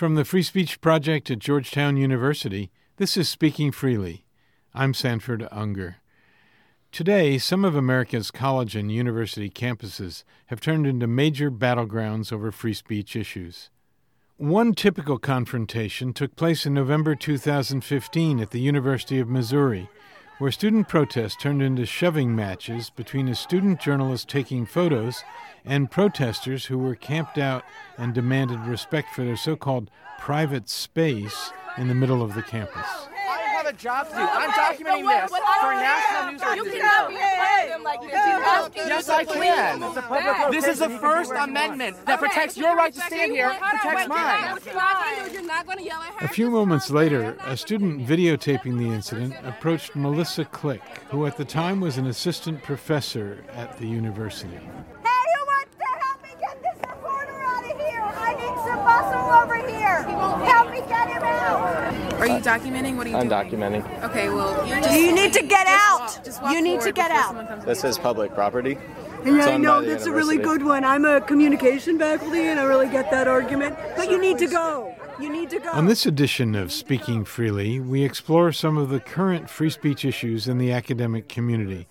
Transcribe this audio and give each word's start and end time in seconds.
From 0.00 0.14
the 0.14 0.24
Free 0.24 0.42
Speech 0.42 0.80
Project 0.80 1.30
at 1.30 1.40
Georgetown 1.40 1.98
University, 1.98 2.70
this 2.96 3.18
is 3.18 3.28
Speaking 3.28 3.70
Freely. 3.70 4.24
I'm 4.72 4.94
Sanford 4.94 5.46
Ungar. 5.52 5.96
Today, 6.90 7.36
some 7.36 7.66
of 7.66 7.76
America's 7.76 8.30
college 8.30 8.74
and 8.74 8.90
university 8.90 9.50
campuses 9.50 10.24
have 10.46 10.58
turned 10.58 10.86
into 10.86 11.06
major 11.06 11.50
battlegrounds 11.50 12.32
over 12.32 12.50
free 12.50 12.72
speech 12.72 13.14
issues. 13.14 13.68
One 14.38 14.72
typical 14.72 15.18
confrontation 15.18 16.14
took 16.14 16.34
place 16.34 16.64
in 16.64 16.72
November 16.72 17.14
2015 17.14 18.40
at 18.40 18.52
the 18.52 18.60
University 18.60 19.20
of 19.20 19.28
Missouri, 19.28 19.90
where 20.38 20.50
student 20.50 20.88
protests 20.88 21.36
turned 21.36 21.60
into 21.60 21.84
shoving 21.84 22.34
matches 22.34 22.88
between 22.88 23.28
a 23.28 23.34
student 23.34 23.78
journalist 23.78 24.30
taking 24.30 24.64
photos 24.64 25.22
and 25.64 25.90
protesters 25.90 26.66
who 26.66 26.78
were 26.78 26.94
camped 26.94 27.38
out 27.38 27.62
and 27.98 28.14
demanded 28.14 28.60
respect 28.60 29.14
for 29.14 29.24
their 29.24 29.36
so 29.36 29.56
called 29.56 29.90
private 30.18 30.68
space 30.68 31.52
in 31.78 31.88
the 31.88 31.94
middle 31.94 32.22
of 32.22 32.34
the 32.34 32.42
campus. 32.42 32.86
I 32.86 33.62
have 33.62 33.66
a 33.66 33.72
job 33.72 34.08
to 34.08 34.14
do. 34.14 34.20
I'm 34.20 34.50
documenting 34.50 35.06
this 35.06 35.30
for 35.30 35.72
national 35.72 36.32
news 36.32 36.42
You 36.56 36.80
cannot 36.80 37.08
be 37.08 37.14
in 37.14 37.68
them 37.68 37.82
like 37.82 38.00
this. 38.00 38.10
He's 38.10 38.18
asking 38.18 38.82
Yes, 38.86 39.08
I 39.08 39.24
can. 39.24 40.50
This 40.50 40.66
is 40.66 40.78
the 40.78 40.88
First 40.88 41.32
Amendment 41.32 42.04
that 42.06 42.18
protects 42.18 42.56
your 42.56 42.74
right 42.74 42.92
to 42.92 43.00
stand 43.00 43.32
here, 43.32 43.50
protects 43.50 44.08
mine. 44.08 44.52
What 44.52 44.64
you're 44.64 44.74
not 44.74 44.94
gonna 44.96 45.16
do 45.16 45.26
is 45.26 45.32
you're 45.34 45.42
not 45.42 45.66
gonna 45.66 45.82
yell 45.82 46.00
at 46.02 46.14
her. 46.14 46.24
A 46.24 46.28
few 46.28 46.50
moments 46.50 46.90
later, 46.90 47.36
a 47.44 47.56
student 47.56 48.06
videotaping 48.06 48.78
the 48.78 48.88
incident 48.88 49.34
approached 49.44 49.94
Melissa 49.94 50.44
Click, 50.46 50.82
who 51.10 51.26
at 51.26 51.36
the 51.36 51.44
time 51.44 51.80
was 51.80 51.98
an 51.98 52.06
assistant 52.06 52.62
professor 52.62 53.44
at 53.52 53.78
the 53.78 53.86
university. 53.86 54.56
Hey, 54.56 54.60
who 54.64 55.44
wants 55.46 55.76
to 55.76 55.84
help 55.84 56.22
me 56.22 56.30
get 56.40 56.62
this 56.62 56.78
reporter 56.88 57.40
out 57.42 57.64
of 57.70 57.78
here? 57.78 58.02
I 58.02 58.34
need 58.34 58.56
some 58.64 58.82
muscle 58.84 59.30
over 59.42 59.68
here. 59.68 60.02
Help 60.50 60.70
me 60.70 60.80
get 60.88 61.08
him 61.08 61.22
out. 61.22 62.09
Are 62.20 62.26
you 62.26 62.40
documenting? 62.42 62.96
What 62.96 63.06
are 63.06 63.10
you 63.10 63.16
I'm 63.16 63.28
doing? 63.28 63.50
documenting. 63.50 64.04
Okay, 64.04 64.28
well, 64.28 64.66
you 64.66 64.74
just 64.76 64.92
You 65.00 65.14
need 65.14 65.32
to 65.32 65.42
get 65.42 65.66
out. 65.66 66.20
just 66.24 66.42
walk 66.42 66.52
You 66.52 66.60
need 66.62 66.80
to 66.82 66.92
get 66.92 67.10
out. 67.10 67.64
This 67.64 67.82
is 67.84 67.98
public 67.98 68.34
property. 68.34 68.76
Yeah, 69.24 69.36
It's 69.38 69.46
I 69.46 69.56
know 69.56 69.80
by 69.80 69.86
the 69.86 69.90
that's 69.92 70.06
a 70.06 70.12
really 70.12 70.36
good 70.38 70.62
one. 70.62 70.84
I'm 70.84 71.04
a 71.04 71.20
communication 71.20 71.98
faculty, 71.98 72.42
and 72.42 72.60
I 72.60 72.64
really 72.64 72.88
get 72.88 73.10
that 73.10 73.26
argument. 73.28 73.76
But 73.96 74.10
you 74.10 74.18
need 74.20 74.38
to 74.38 74.46
go. 74.46 74.94
You 75.20 75.30
need 75.30 75.50
to 75.50 75.58
go. 75.60 75.70
On 75.72 75.86
this 75.86 76.06
edition 76.06 76.54
of 76.54 76.72
Speaking 76.72 77.24
Freely, 77.24 77.80
we 77.80 78.02
explore 78.04 78.52
some 78.52 78.76
of 78.78 78.88
the 78.88 79.00
current 79.00 79.50
free 79.50 79.68
speech 79.70 80.04
issues 80.04 80.48
in 80.48 80.58
the 80.58 80.72
academic 80.72 81.28
community. 81.28 81.86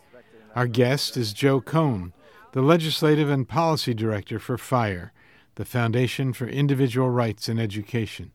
Our 0.56 0.66
guest 0.67 1.16
is 1.17 1.34
Joe 1.34 1.61
Cohn, 1.61 2.14
the 2.54 2.61
Legislative 2.61 3.30
and 3.30 3.48
Policy 3.48 3.94
Director 3.94 4.39
for 4.39 4.58
FIRE, 4.58 5.11
the 5.56 5.66
Foundation 5.66 6.34
for 6.34 6.48
Individual 6.48 7.09
Rights 7.11 7.48
in 7.48 7.59
Education. 7.59 8.32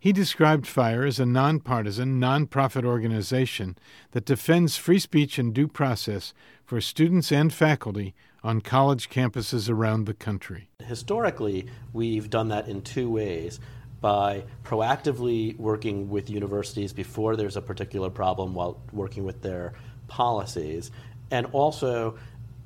He 0.00 0.12
described 0.12 0.64
FIRE 0.64 1.06
as 1.06 1.18
a 1.18 1.26
nonpartisan, 1.26 2.20
nonprofit 2.20 2.84
organization 2.84 3.76
that 4.12 4.24
defends 4.24 4.76
free 4.76 5.00
speech 5.00 5.40
and 5.40 5.52
due 5.52 5.66
process 5.66 6.32
for 6.64 6.80
students 6.80 7.32
and 7.32 7.52
faculty 7.52 8.14
on 8.44 8.60
college 8.60 9.10
campuses 9.10 9.68
around 9.68 10.06
the 10.06 10.14
country. 10.14 10.70
Historically, 10.84 11.66
we've 11.92 12.30
done 12.30 12.46
that 12.46 12.68
in 12.68 12.82
two 12.82 13.10
ways 13.10 13.58
by 14.00 14.44
proactively 14.62 15.58
working 15.58 16.08
with 16.08 16.30
universities 16.30 16.92
before 16.92 17.34
there's 17.34 17.56
a 17.56 17.62
particular 17.62 18.08
problem 18.08 18.54
while 18.54 18.80
working 18.92 19.24
with 19.24 19.42
their 19.42 19.72
policies, 20.06 20.92
and 21.32 21.46
also 21.46 22.16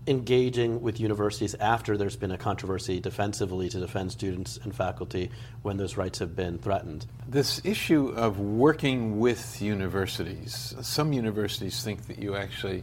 engaging 0.06 0.82
with 0.82 0.98
universities 0.98 1.54
after 1.54 1.96
there's 1.96 2.16
been 2.16 2.32
a 2.32 2.38
controversy 2.38 2.98
defensively 2.98 3.68
to 3.68 3.78
defend 3.78 4.10
students 4.10 4.58
and 4.64 4.74
faculty 4.74 5.30
when 5.62 5.76
those 5.76 5.96
rights 5.96 6.18
have 6.18 6.34
been 6.34 6.58
threatened. 6.58 7.06
This 7.28 7.60
issue 7.64 8.08
of 8.08 8.40
working 8.40 9.20
with 9.20 9.62
universities, 9.62 10.74
some 10.82 11.12
universities 11.12 11.82
think 11.82 12.06
that 12.08 12.18
you 12.18 12.34
actually 12.34 12.82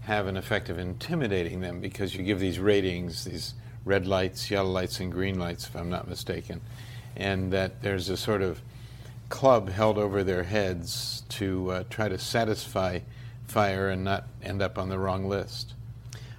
have 0.00 0.26
an 0.26 0.36
effect 0.36 0.68
of 0.70 0.78
intimidating 0.78 1.60
them 1.60 1.80
because 1.80 2.14
you 2.14 2.22
give 2.24 2.40
these 2.40 2.58
ratings, 2.58 3.24
these 3.24 3.54
red 3.84 4.06
lights, 4.06 4.50
yellow 4.50 4.70
lights, 4.70 4.98
and 4.98 5.12
green 5.12 5.38
lights, 5.38 5.66
if 5.66 5.76
I'm 5.76 5.90
not 5.90 6.08
mistaken, 6.08 6.60
and 7.16 7.52
that 7.52 7.82
there's 7.82 8.08
a 8.08 8.16
sort 8.16 8.42
of 8.42 8.60
club 9.28 9.68
held 9.68 9.98
over 9.98 10.24
their 10.24 10.42
heads 10.42 11.22
to 11.28 11.70
uh, 11.70 11.84
try 11.88 12.08
to 12.08 12.18
satisfy 12.18 12.98
FIRE 13.46 13.90
and 13.90 14.04
not 14.04 14.26
end 14.42 14.62
up 14.62 14.78
on 14.78 14.88
the 14.88 14.98
wrong 14.98 15.28
list. 15.28 15.74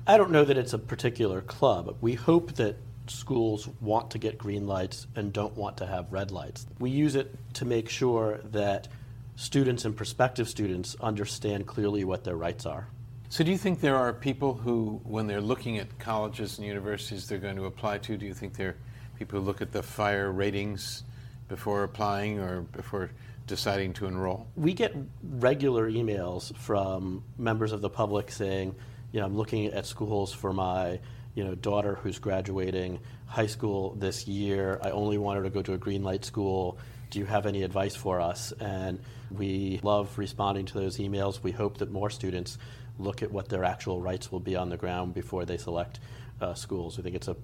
I 0.08 0.18
don't 0.18 0.32
know 0.32 0.44
that 0.44 0.58
it's 0.58 0.74
a 0.74 0.80
particular 0.80 1.42
club. 1.42 1.96
We 2.02 2.16
hope 2.16 2.54
that 2.54 2.76
schools 3.06 3.68
want 3.80 4.12
to 4.12 4.18
get 4.18 4.38
green 4.38 4.66
lights 4.66 5.06
and 5.16 5.32
don't 5.32 5.56
want 5.56 5.78
to 5.78 5.86
have 5.86 6.12
red 6.12 6.32
lights. 6.32 6.66
We 6.80 6.90
use 6.90 7.16
it 7.16 7.36
to 7.56 7.66
make 7.66 7.88
sure 7.88 8.40
that 8.52 8.88
students 9.36 9.86
and 9.86 9.96
prospective 9.96 10.50
students 10.50 10.96
understand 11.02 11.68
clearly 11.68 12.04
what 12.04 12.24
their 12.24 12.36
rights 12.36 12.66
are. 12.66 12.88
So, 13.30 13.44
do 13.44 13.52
you 13.52 13.58
think 13.58 13.80
there 13.80 13.96
are 13.96 14.12
people 14.12 14.56
who, 14.56 15.00
when 15.04 15.28
they're 15.28 15.40
looking 15.40 15.78
at 15.78 16.00
colleges 16.00 16.58
and 16.58 16.68
universities 16.68 17.28
they're 17.28 17.38
going 17.38 17.56
to 17.56 17.66
apply 17.66 18.00
to, 18.00 18.18
do 18.18 18.26
you 18.26 18.34
think 18.34 18.58
there 18.58 18.70
are 18.70 18.76
people 19.20 19.40
who 19.40 19.46
look 19.46 19.62
at 19.62 19.72
the 19.72 19.84
FIRE 19.84 20.32
ratings 20.32 21.04
before 21.48 21.84
applying 21.84 22.40
or 22.40 22.62
before 22.62 23.12
deciding 23.48 23.94
to 23.94 24.08
enroll? 24.08 24.48
We 24.56 24.74
get 24.74 24.96
regular 25.24 25.90
emails 25.90 26.56
from 26.58 27.24
members 27.38 27.72
of 27.72 27.82
the 27.82 27.90
public 27.90 28.32
saying, 28.32 28.76
you 29.12 29.20
know, 29.20 29.26
I'm 29.26 29.36
looking 29.36 29.68
at 29.68 29.86
schools 29.86 30.34
for 30.34 30.54
my, 30.54 31.00
you 31.36 31.44
know, 31.44 31.56
daughter 31.56 31.96
who's 31.96 32.20
graduating 32.20 33.00
high 33.26 33.48
school 33.48 33.96
this 33.96 34.28
year. 34.28 34.80
I 34.84 34.92
only 34.92 35.18
want 35.18 35.38
her 35.38 35.44
to 35.44 35.50
go 35.50 35.62
to 35.62 35.74
a 35.74 35.78
green 35.78 36.04
light 36.04 36.26
school. 36.26 36.78
Do 37.10 37.20
you 37.20 37.26
have 37.26 37.46
any 37.46 37.64
advice 37.64 37.96
for 37.96 38.22
us? 38.22 38.54
And 38.60 39.00
we 39.30 39.80
love 39.84 40.18
responding 40.18 40.66
to 40.68 40.80
those 40.80 40.98
emails. 40.98 41.44
We 41.44 41.52
hope 41.52 41.80
that 41.80 41.92
more 41.92 42.10
students 42.10 42.58
look 43.00 43.22
at 43.22 43.32
what 43.32 43.50
their 43.50 43.64
actual 43.64 44.02
rights 44.02 44.32
will 44.32 44.40
be 44.40 44.56
on 44.56 44.70
the 44.70 44.78
ground 44.78 45.14
before 45.14 45.46
they 45.46 45.58
select 45.58 46.00
uh, 46.40 46.54
schools. 46.54 46.98
We 46.98 47.04
think 47.04 47.16
it's 47.16 47.28
a 47.28 47.36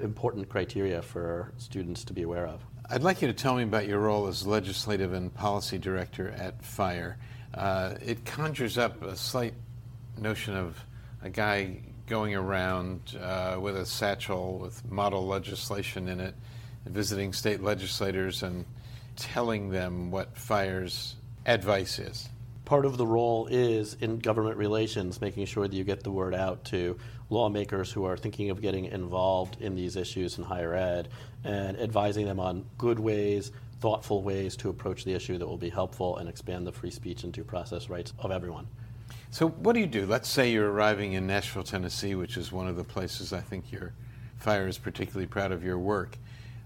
important 0.00 0.48
criteria 0.48 1.02
for 1.02 1.52
students 1.58 2.04
to 2.04 2.12
be 2.12 2.22
aware 2.22 2.46
of. 2.46 2.64
I'd 2.90 3.02
like 3.02 3.22
you 3.22 3.28
to 3.28 3.34
tell 3.34 3.54
me 3.56 3.62
about 3.62 3.86
your 3.86 4.00
role 4.00 4.26
as 4.26 4.46
legislative 4.46 5.12
and 5.12 5.32
policy 5.32 5.78
director 5.78 6.30
at 6.30 6.64
FIRE. 6.64 7.16
Uh, 7.54 7.94
it 8.04 8.24
conjures 8.24 8.78
up 8.78 9.02
a 9.02 9.16
slight 9.16 9.54
notion 10.18 10.56
of 10.56 10.84
a 11.22 11.30
guy 11.30 11.78
going 12.06 12.34
around 12.34 13.16
uh, 13.20 13.56
with 13.60 13.76
a 13.76 13.86
satchel 13.86 14.58
with 14.58 14.84
model 14.90 15.26
legislation 15.26 16.08
in 16.08 16.20
it, 16.20 16.34
visiting 16.86 17.32
state 17.32 17.62
legislators 17.62 18.42
and 18.42 18.64
telling 19.16 19.70
them 19.70 20.10
what 20.10 20.36
FIRE's 20.36 21.16
advice 21.46 21.98
is. 21.98 22.28
part 22.64 22.86
of 22.86 22.96
the 22.96 23.06
role 23.06 23.46
is 23.48 23.94
in 24.00 24.18
government 24.18 24.56
relations, 24.56 25.20
making 25.20 25.44
sure 25.46 25.68
that 25.68 25.76
you 25.76 25.84
get 25.84 26.02
the 26.02 26.10
word 26.10 26.34
out 26.34 26.64
to 26.64 26.96
lawmakers 27.28 27.90
who 27.92 28.04
are 28.04 28.16
thinking 28.16 28.50
of 28.50 28.60
getting 28.60 28.86
involved 28.86 29.60
in 29.60 29.74
these 29.74 29.96
issues 29.96 30.38
in 30.38 30.44
higher 30.44 30.74
ed 30.74 31.08
and 31.44 31.78
advising 31.78 32.24
them 32.24 32.40
on 32.40 32.64
good 32.78 32.98
ways, 32.98 33.52
thoughtful 33.80 34.22
ways 34.22 34.56
to 34.56 34.68
approach 34.68 35.04
the 35.04 35.12
issue 35.12 35.38
that 35.38 35.46
will 35.46 35.58
be 35.58 35.70
helpful 35.70 36.16
and 36.18 36.28
expand 36.28 36.66
the 36.66 36.72
free 36.72 36.90
speech 36.90 37.24
and 37.24 37.32
due 37.32 37.44
process 37.44 37.88
rights 37.88 38.12
of 38.18 38.30
everyone. 38.30 38.66
So, 39.32 39.48
what 39.48 39.72
do 39.72 39.80
you 39.80 39.86
do? 39.86 40.04
Let's 40.04 40.28
say 40.28 40.52
you're 40.52 40.70
arriving 40.70 41.14
in 41.14 41.26
Nashville, 41.26 41.62
Tennessee, 41.62 42.14
which 42.14 42.36
is 42.36 42.52
one 42.52 42.68
of 42.68 42.76
the 42.76 42.84
places 42.84 43.32
I 43.32 43.40
think 43.40 43.72
your 43.72 43.94
FIRE 44.36 44.68
is 44.68 44.76
particularly 44.76 45.26
proud 45.26 45.52
of 45.52 45.64
your 45.64 45.78
work. 45.78 46.18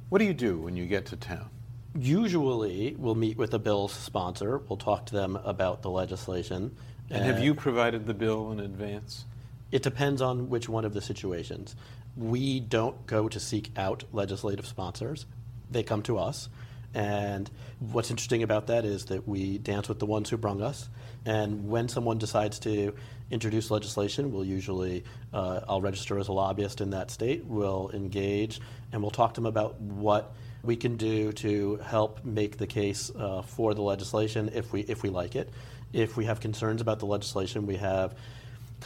What 0.09 0.19
do 0.19 0.25
you 0.25 0.34
do 0.34 0.59
when 0.59 0.75
you 0.75 0.84
get 0.84 1.06
to 1.06 1.16
town? 1.16 1.49
Usually, 1.97 2.97
we'll 2.99 3.15
meet 3.15 3.37
with 3.37 3.55
a 3.55 3.60
bill 3.60 3.87
sponsor, 3.87 4.59
we'll 4.69 4.78
talk 4.78 5.06
to 5.06 5.15
them 5.15 5.37
about 5.44 5.82
the 5.82 5.91
legislation. 5.91 6.75
And 7.09 7.22
have 7.22 7.38
you 7.38 7.55
provided 7.55 8.05
the 8.05 8.15
bill 8.15 8.50
in 8.50 8.59
advance? 8.59 9.26
It 9.71 9.84
depends 9.84 10.21
on 10.21 10.50
which 10.50 10.69
one 10.69 10.84
of 10.84 10.93
the 10.93 11.00
situations. 11.00 11.76
We 12.16 12.59
don't 12.59 13.06
go 13.06 13.28
to 13.28 13.38
seek 13.38 13.71
out 13.76 14.03
legislative 14.12 14.66
sponsors, 14.66 15.26
they 15.71 15.84
come 15.84 16.03
to 16.03 16.19
us. 16.19 16.49
And 16.96 17.50
what's 17.78 18.10
interesting 18.10 18.43
about 18.43 18.69
that 18.69 18.87
is 18.87 19.04
that 19.06 19.28
we 19.28 19.58
dance 19.58 19.87
with 19.87 19.98
the 19.98 20.06
ones 20.06 20.31
who 20.31 20.38
brung 20.38 20.62
us. 20.62 20.88
And 21.26 21.69
when 21.69 21.90
someone 21.90 22.16
decides 22.16 22.58
to 22.60 22.94
introduce 23.31 23.70
legislation, 23.70 24.32
we'll 24.32 24.46
usually, 24.46 25.04
uh, 25.34 25.60
I'll 25.69 25.82
register 25.82 26.19
as 26.19 26.28
a 26.28 26.32
lobbyist 26.32 26.81
in 26.81 26.90
that 26.90 27.10
state, 27.10 27.44
we'll 27.44 27.90
engage, 27.93 28.60
and 28.93 29.02
we'll 29.02 29.10
talk 29.10 29.34
to 29.34 29.43
them 29.43 29.46
about 29.46 29.78
what 29.78 30.34
we 30.62 30.75
can 30.75 30.96
do 30.96 31.32
to 31.32 31.76
help 31.84 32.25
make 32.25 32.56
the 32.56 32.66
case 32.66 33.10
uh, 33.14 33.42
for 33.42 33.75
the 33.75 33.82
legislation 33.82 34.49
if 34.54 34.72
we, 34.72 34.81
if 34.81 35.02
we 35.02 35.10
like 35.10 35.37
it. 35.37 35.50
If 35.92 36.16
we 36.16 36.25
have 36.25 36.40
concerns 36.40 36.81
about 36.81 36.99
the 37.00 37.06
legislation, 37.06 37.66
we 37.66 37.76
have 37.76 38.14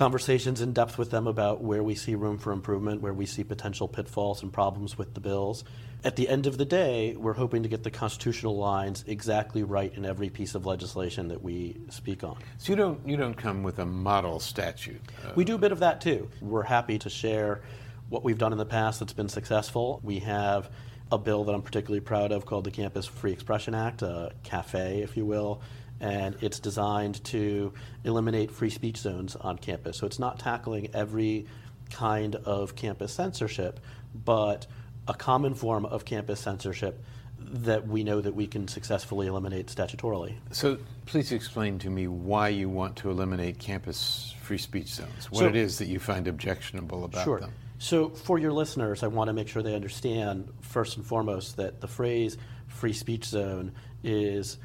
conversations 0.00 0.62
in 0.62 0.72
depth 0.72 0.96
with 0.96 1.10
them 1.10 1.26
about 1.26 1.62
where 1.62 1.82
we 1.82 1.94
see 1.94 2.14
room 2.14 2.38
for 2.38 2.52
improvement, 2.52 3.02
where 3.02 3.12
we 3.12 3.26
see 3.26 3.44
potential 3.44 3.86
pitfalls 3.86 4.42
and 4.42 4.50
problems 4.50 4.96
with 4.96 5.12
the 5.12 5.20
bills. 5.20 5.62
At 6.02 6.16
the 6.16 6.26
end 6.26 6.46
of 6.46 6.56
the 6.56 6.64
day, 6.64 7.14
we're 7.16 7.34
hoping 7.34 7.64
to 7.64 7.68
get 7.68 7.82
the 7.82 7.90
constitutional 7.90 8.56
lines 8.56 9.04
exactly 9.06 9.62
right 9.62 9.92
in 9.94 10.06
every 10.06 10.30
piece 10.30 10.54
of 10.54 10.64
legislation 10.64 11.28
that 11.28 11.42
we 11.42 11.76
speak 11.90 12.24
on. 12.24 12.38
So 12.56 12.72
you 12.72 12.76
don't 12.76 13.06
you 13.06 13.18
don't 13.18 13.36
come 13.36 13.62
with 13.62 13.78
a 13.78 13.84
model 13.84 14.40
statute. 14.40 15.02
Uh, 15.22 15.32
We 15.34 15.44
do 15.44 15.54
a 15.54 15.58
bit 15.58 15.70
of 15.70 15.80
that 15.80 16.00
too. 16.00 16.30
We're 16.40 16.62
happy 16.62 16.98
to 17.00 17.10
share 17.10 17.60
what 18.08 18.24
we've 18.24 18.38
done 18.38 18.52
in 18.52 18.58
the 18.58 18.64
past 18.64 19.00
that's 19.00 19.12
been 19.12 19.28
successful. 19.28 20.00
We 20.02 20.20
have 20.20 20.70
a 21.12 21.18
bill 21.18 21.44
that 21.44 21.54
I'm 21.54 21.60
particularly 21.60 22.00
proud 22.00 22.32
of 22.32 22.46
called 22.46 22.64
the 22.64 22.70
Campus 22.70 23.04
Free 23.04 23.32
Expression 23.32 23.74
Act, 23.74 24.00
a 24.00 24.32
CAFE, 24.44 25.02
if 25.02 25.14
you 25.14 25.26
will, 25.26 25.60
and 26.00 26.36
it's 26.40 26.58
designed 26.58 27.22
to 27.24 27.72
eliminate 28.04 28.50
free 28.50 28.70
speech 28.70 28.96
zones 28.96 29.36
on 29.36 29.58
campus. 29.58 29.98
So 29.98 30.06
it's 30.06 30.18
not 30.18 30.38
tackling 30.38 30.88
every 30.94 31.46
kind 31.90 32.36
of 32.36 32.74
campus 32.76 33.12
censorship, 33.12 33.80
but 34.14 34.66
a 35.06 35.14
common 35.14 35.54
form 35.54 35.84
of 35.84 36.04
campus 36.04 36.40
censorship 36.40 37.02
that 37.38 37.86
we 37.88 38.04
know 38.04 38.20
that 38.20 38.34
we 38.34 38.46
can 38.46 38.68
successfully 38.68 39.26
eliminate 39.26 39.66
statutorily. 39.66 40.34
So 40.52 40.78
please 41.06 41.32
explain 41.32 41.78
to 41.80 41.90
me 41.90 42.06
why 42.06 42.48
you 42.48 42.68
want 42.68 42.96
to 42.96 43.10
eliminate 43.10 43.58
campus 43.58 44.34
free 44.42 44.58
speech 44.58 44.88
zones. 44.88 45.30
What 45.30 45.40
So- 45.40 45.46
it 45.48 45.56
is 45.56 45.78
that 45.78 45.86
you 45.86 45.98
find 45.98 46.28
objectionable 46.28 47.04
about 47.04 47.24
Sure. 47.24 47.40
them. 47.40 47.52
So, 47.82 48.10
for 48.10 48.38
your 48.38 48.52
listeners, 48.52 49.02
I 49.02 49.06
want 49.06 49.28
to 49.28 49.32
make 49.32 49.48
sure 49.48 49.62
they 49.62 49.74
understand, 49.74 50.52
first 50.60 50.98
and 50.98 51.06
foremost, 51.06 51.56
that 51.56 51.80
the 51.80 51.88
phrase 51.88 52.36
free 52.66 52.92
speech 52.92 53.24
zone 53.24 53.72
is 54.04 54.58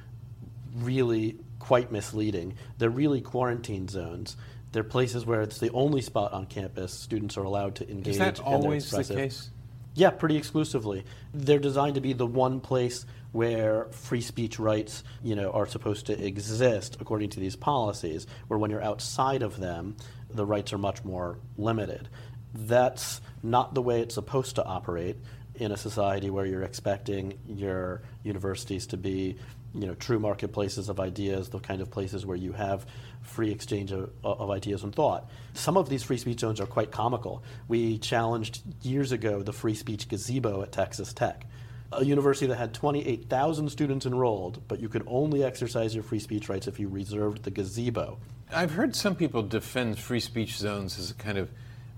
really 0.75 1.37
quite 1.59 1.91
misleading. 1.91 2.55
They're 2.77 2.89
really 2.89 3.21
quarantine 3.21 3.87
zones. 3.87 4.37
They're 4.71 4.83
places 4.83 5.25
where 5.25 5.41
it's 5.41 5.59
the 5.59 5.71
only 5.71 6.01
spot 6.01 6.33
on 6.33 6.47
campus 6.47 6.93
students 6.93 7.37
are 7.37 7.43
allowed 7.43 7.75
to 7.75 7.89
engage. 7.89 8.13
Is 8.13 8.17
that 8.19 8.39
always 8.39 8.89
the 8.89 9.03
case? 9.03 9.49
Yeah, 9.93 10.09
pretty 10.09 10.35
exclusively. 10.35 11.05
They're 11.33 11.59
designed 11.59 11.95
to 11.95 12.01
be 12.01 12.11
the 12.11 12.27
one 12.27 12.59
place 12.59 13.05
where 13.31 13.85
free 13.91 14.19
speech 14.19 14.59
rights, 14.59 15.03
you 15.23 15.35
know, 15.35 15.51
are 15.51 15.65
supposed 15.65 16.07
to 16.07 16.25
exist 16.25 16.97
according 16.99 17.29
to 17.31 17.39
these 17.39 17.55
policies. 17.55 18.27
Where 18.47 18.59
when 18.59 18.71
you're 18.71 18.83
outside 18.83 19.41
of 19.41 19.57
them, 19.57 19.95
the 20.29 20.45
rights 20.45 20.73
are 20.73 20.77
much 20.77 21.05
more 21.05 21.39
limited. 21.57 22.09
That's 22.53 23.21
not 23.41 23.73
the 23.73 23.81
way 23.81 24.01
it's 24.01 24.15
supposed 24.15 24.55
to 24.55 24.65
operate 24.65 25.15
in 25.55 25.71
a 25.71 25.77
society 25.77 26.29
where 26.29 26.45
you're 26.45 26.63
expecting 26.63 27.37
your 27.47 28.01
universities 28.23 28.87
to 28.87 28.97
be, 28.97 29.37
you 29.75 29.85
know, 29.85 29.93
true 29.95 30.19
marketplaces 30.19 30.89
of 30.89 30.99
ideas, 30.99 31.49
the 31.49 31.59
kind 31.59 31.81
of 31.81 31.91
places 31.91 32.25
where 32.25 32.37
you 32.37 32.53
have 32.53 32.85
free 33.21 33.51
exchange 33.51 33.91
of, 33.91 34.09
of 34.23 34.49
ideas 34.49 34.83
and 34.83 34.95
thought. 34.95 35.29
Some 35.53 35.77
of 35.77 35.89
these 35.89 36.03
free 36.03 36.17
speech 36.17 36.39
zones 36.39 36.61
are 36.61 36.65
quite 36.65 36.91
comical. 36.91 37.43
We 37.67 37.97
challenged 37.97 38.61
years 38.83 39.11
ago 39.11 39.41
the 39.41 39.53
free 39.53 39.75
speech 39.75 40.07
gazebo 40.07 40.61
at 40.61 40.71
Texas 40.71 41.11
Tech, 41.13 41.45
a 41.91 42.05
university 42.05 42.45
that 42.47 42.55
had 42.55 42.73
28,000 42.73 43.69
students 43.69 44.05
enrolled, 44.05 44.61
but 44.67 44.79
you 44.79 44.89
could 44.89 45.03
only 45.07 45.43
exercise 45.43 45.93
your 45.93 46.03
free 46.03 46.19
speech 46.19 46.47
rights 46.47 46.67
if 46.67 46.79
you 46.79 46.87
reserved 46.87 47.43
the 47.43 47.51
gazebo. 47.51 48.17
I've 48.51 48.71
heard 48.71 48.95
some 48.95 49.15
people 49.15 49.41
defend 49.41 49.99
free 49.99 50.19
speech 50.19 50.57
zones 50.57 50.97
as 50.97 51.11
a 51.11 51.15
kind 51.15 51.37
of 51.37 51.51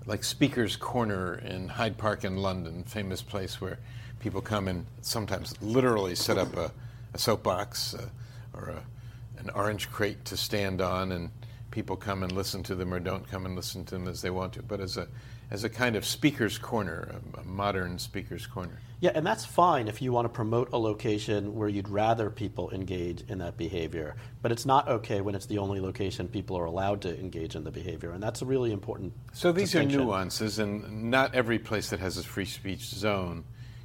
like 0.06 0.24
Speaker's 0.24 0.74
Corner 0.74 1.34
in 1.36 1.68
Hyde 1.68 1.98
Park 1.98 2.24
in 2.24 2.38
London, 2.38 2.82
famous 2.84 3.20
place 3.22 3.60
where 3.60 3.78
people 4.20 4.40
come 4.40 4.66
and 4.66 4.86
sometimes 5.02 5.54
literally 5.60 6.14
set 6.14 6.38
up 6.38 6.56
a, 6.56 6.72
a 7.18 7.20
soapbox 7.20 7.94
uh, 7.94 8.08
or 8.54 8.68
a, 8.70 8.84
an 9.40 9.50
orange 9.50 9.90
crate 9.90 10.24
to 10.26 10.36
stand 10.36 10.80
on, 10.80 11.12
and 11.12 11.30
people 11.70 11.96
come 11.96 12.22
and 12.22 12.32
listen 12.32 12.62
to 12.62 12.74
them 12.74 12.94
or 12.94 13.00
don't 13.00 13.28
come 13.28 13.44
and 13.44 13.54
listen 13.54 13.84
to 13.84 13.94
them 13.94 14.08
as 14.08 14.22
they 14.22 14.30
want 14.30 14.52
to. 14.54 14.62
But 14.62 14.80
as 14.80 14.96
a 14.96 15.08
as 15.50 15.64
a 15.64 15.68
kind 15.70 15.96
of 15.96 16.04
Speaker's 16.04 16.58
Corner, 16.58 17.20
a, 17.36 17.40
a 17.40 17.44
modern 17.44 17.98
Speaker's 17.98 18.46
Corner. 18.46 18.78
Yeah, 19.00 19.12
and 19.14 19.26
that's 19.26 19.46
fine 19.46 19.88
if 19.88 20.02
you 20.02 20.12
want 20.12 20.26
to 20.26 20.28
promote 20.28 20.72
a 20.72 20.78
location 20.78 21.54
where 21.54 21.70
you'd 21.70 21.88
rather 21.88 22.28
people 22.28 22.70
engage 22.70 23.22
in 23.28 23.38
that 23.38 23.56
behavior. 23.56 24.16
But 24.42 24.52
it's 24.52 24.66
not 24.66 24.88
okay 24.88 25.22
when 25.22 25.34
it's 25.34 25.46
the 25.46 25.56
only 25.58 25.80
location 25.80 26.28
people 26.28 26.58
are 26.58 26.66
allowed 26.66 27.00
to 27.02 27.18
engage 27.18 27.54
in 27.54 27.64
the 27.64 27.70
behavior, 27.70 28.10
and 28.10 28.22
that's 28.22 28.42
a 28.42 28.44
really 28.44 28.72
important. 28.72 29.12
So 29.32 29.50
these 29.52 29.74
are 29.74 29.84
nuances, 29.84 30.58
and 30.58 31.10
not 31.10 31.34
every 31.34 31.58
place 31.58 31.90
that 31.90 32.00
has 32.00 32.18
a 32.18 32.22
free 32.22 32.44
speech 32.44 32.84
zone 32.86 33.44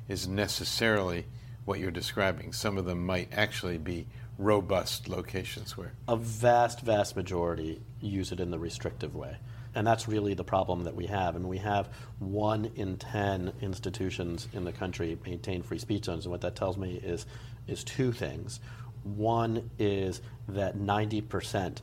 is 0.10 0.28
necessarily 0.28 1.26
what 1.66 1.80
you're 1.80 1.92
describing. 1.92 2.54
Some 2.54 2.78
of 2.78 2.86
them 2.86 3.06
might 3.06 3.30
actually 3.32 3.78
be 3.78 4.08
robust 4.38 5.08
locations 5.08 5.78
where. 5.78 5.94
A 6.08 6.16
vast, 6.16 6.82
vast 6.82 7.16
majority 7.16 7.82
use 8.02 8.32
it 8.32 8.40
in 8.40 8.52
the 8.52 8.60
restrictive 8.60 9.16
way. 9.16 9.38
And 9.76 9.88
that's 9.88 10.08
really 10.08 10.34
the 10.34 10.44
problem 10.44 10.84
that 10.84 10.96
we 10.96 11.08
have. 11.08 11.36
I 11.36 11.40
mean, 11.40 11.48
we 11.48 11.58
have 11.58 11.90
one 12.20 12.72
in 12.76 12.98
10 12.98 13.54
institutions 13.62 14.48
in 14.54 14.66
the 14.66 14.72
country 14.72 15.18
maintain 15.26 15.64
free 15.64 15.80
speech 15.80 16.06
zones. 16.06 16.26
And 16.26 16.32
what 16.32 16.42
that 16.42 16.56
tells 16.56 16.78
me 16.78 16.96
is, 17.04 17.26
is 17.68 17.84
two 17.84 18.12
things. 18.12 18.60
One 19.04 19.70
is 19.80 20.22
that 20.50 20.78
90% 20.78 21.78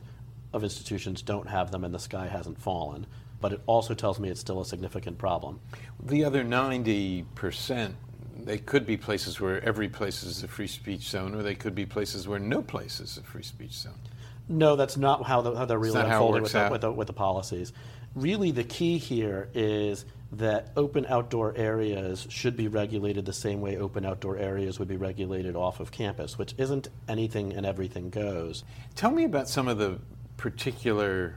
of 0.53 0.63
institutions 0.63 1.21
don't 1.21 1.49
have 1.49 1.71
them 1.71 1.83
and 1.83 1.93
the 1.93 1.99
sky 1.99 2.27
hasn't 2.27 2.59
fallen. 2.59 3.07
But 3.41 3.53
it 3.53 3.61
also 3.65 3.93
tells 3.93 4.19
me 4.19 4.29
it's 4.29 4.39
still 4.39 4.61
a 4.61 4.65
significant 4.65 5.17
problem. 5.17 5.59
The 6.01 6.23
other 6.23 6.43
90%, 6.45 7.93
they 8.37 8.57
could 8.57 8.85
be 8.85 8.97
places 8.97 9.39
where 9.39 9.63
every 9.63 9.89
place 9.89 10.23
is 10.23 10.43
a 10.43 10.47
free 10.47 10.67
speech 10.67 11.09
zone, 11.09 11.35
or 11.35 11.43
they 11.43 11.55
could 11.55 11.75
be 11.75 11.85
places 11.85 12.27
where 12.27 12.39
no 12.39 12.61
place 12.61 12.99
is 12.99 13.17
a 13.17 13.21
free 13.21 13.43
speech 13.43 13.73
zone. 13.73 13.99
No, 14.49 14.75
that's 14.75 14.97
not 14.97 15.23
how, 15.23 15.41
the, 15.41 15.55
how 15.55 15.65
they're 15.65 15.79
really 15.79 15.95
not 15.95 16.05
unfolding 16.07 16.43
with 16.43 16.51
the, 16.51 16.69
with, 16.71 16.81
the, 16.81 16.91
with 16.91 17.07
the 17.07 17.13
policies. 17.13 17.73
Really, 18.15 18.51
the 18.51 18.63
key 18.63 18.97
here 18.97 19.49
is 19.53 20.05
that 20.33 20.71
open 20.75 21.05
outdoor 21.07 21.55
areas 21.57 22.25
should 22.29 22.55
be 22.55 22.67
regulated 22.67 23.25
the 23.25 23.33
same 23.33 23.61
way 23.61 23.77
open 23.77 24.05
outdoor 24.05 24.37
areas 24.37 24.79
would 24.79 24.87
be 24.87 24.95
regulated 24.97 25.55
off 25.55 25.79
of 25.79 25.91
campus, 25.91 26.37
which 26.37 26.53
isn't 26.57 26.89
anything 27.07 27.53
and 27.53 27.65
everything 27.65 28.09
goes. 28.09 28.63
Tell 28.95 29.11
me 29.11 29.25
about 29.25 29.49
some 29.49 29.67
of 29.67 29.77
the 29.77 29.99
particular 30.37 31.35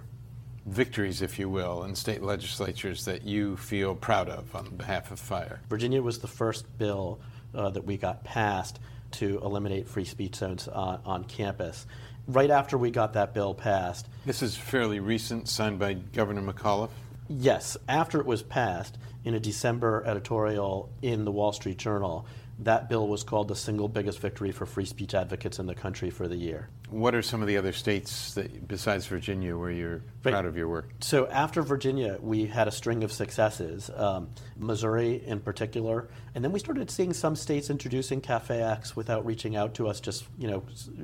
victories, 0.66 1.22
if 1.22 1.38
you 1.38 1.49
will, 1.49 1.84
in 1.84 1.94
state 1.94 2.22
legislatures 2.22 3.05
that 3.05 3.25
you 3.25 3.56
feel 3.56 3.94
proud 3.94 4.28
of 4.28 4.55
on 4.55 4.76
behalf 4.76 5.11
of 5.11 5.19
FIRE. 5.20 5.61
Virginia 5.69 6.02
was 6.02 6.19
the 6.19 6.26
first 6.26 6.66
bill 6.78 7.20
uh, 7.55 7.70
that 7.70 7.84
we 7.84 7.96
got 7.96 8.25
passed 8.25 8.81
to 9.12 9.38
eliminate 9.44 9.88
free 9.88 10.05
speech 10.05 10.37
zones 10.37 10.66
on, 10.69 11.00
on 11.05 11.25
campus. 11.25 11.87
Right 12.26 12.50
after 12.50 12.78
we 12.78 12.90
got 12.90 13.12
that 13.12 13.34
bill 13.34 13.55
passed, 13.55 14.08
This 14.25 14.43
is 14.43 14.56
fairly 14.56 15.00
recent, 15.00 15.49
signed 15.49 15.78
by 15.78 15.94
Governor 15.94 16.40
McAuliffe. 16.40 16.90
Yes, 17.28 17.76
after 17.88 18.20
it 18.20 18.26
was 18.26 18.43
passed 18.43 18.99
in 19.25 19.34
a 19.34 19.40
December 19.40 20.02
editorial 20.06 20.90
in 21.02 21.25
the 21.25 21.31
Wall 21.31 21.52
Street 21.52 21.78
Journal, 21.78 22.26
that 22.61 22.89
bill 22.89 23.09
was 23.09 23.23
called 23.25 23.49
the 23.49 23.56
single 23.56 23.89
biggest 23.89 24.21
victory 24.21 24.53
for 24.53 24.67
free 24.67 24.85
speech 24.85 25.15
advocates 25.15 25.59
in 25.59 25.67
the 25.67 25.75
country 25.75 26.11
for 26.11 26.29
the 26.29 26.37
year. 26.37 26.69
What 26.91 27.15
are 27.15 27.23
some 27.23 27.41
of 27.43 27.49
the 27.49 27.56
other 27.56 27.73
states 27.73 28.35
that, 28.35 28.69
besides 28.69 29.06
Virginia, 29.06 29.56
where 29.56 29.71
you're 29.71 30.03
Right. 30.23 30.33
proud 30.33 30.47
of 30.47 30.56
your 30.56 30.69
work? 30.69 30.91
So 31.01 31.27
after 31.27 31.62
Virginia, 31.62 32.19
we 32.21 32.47
had 32.47 32.69
a 32.69 32.71
string 32.71 33.03
of 33.03 33.11
successes, 33.12 33.91
um, 33.97 34.29
Missouri 34.56 35.23
in 35.27 35.41
particular, 35.41 36.09
and 36.35 36.45
then 36.45 36.53
we 36.53 36.59
started 36.61 36.91
seeing 36.91 37.12
some 37.12 37.35
states 37.37 37.69
introducing 37.71 38.21
Cafe 38.21 38.62
Acts 38.62 38.95
without 38.95 39.27
reaching 39.27 39.57
out 39.57 39.75
to 39.75 39.89
us, 39.89 40.00
just 40.00 40.25
you 40.39 40.47
know, 40.49 40.62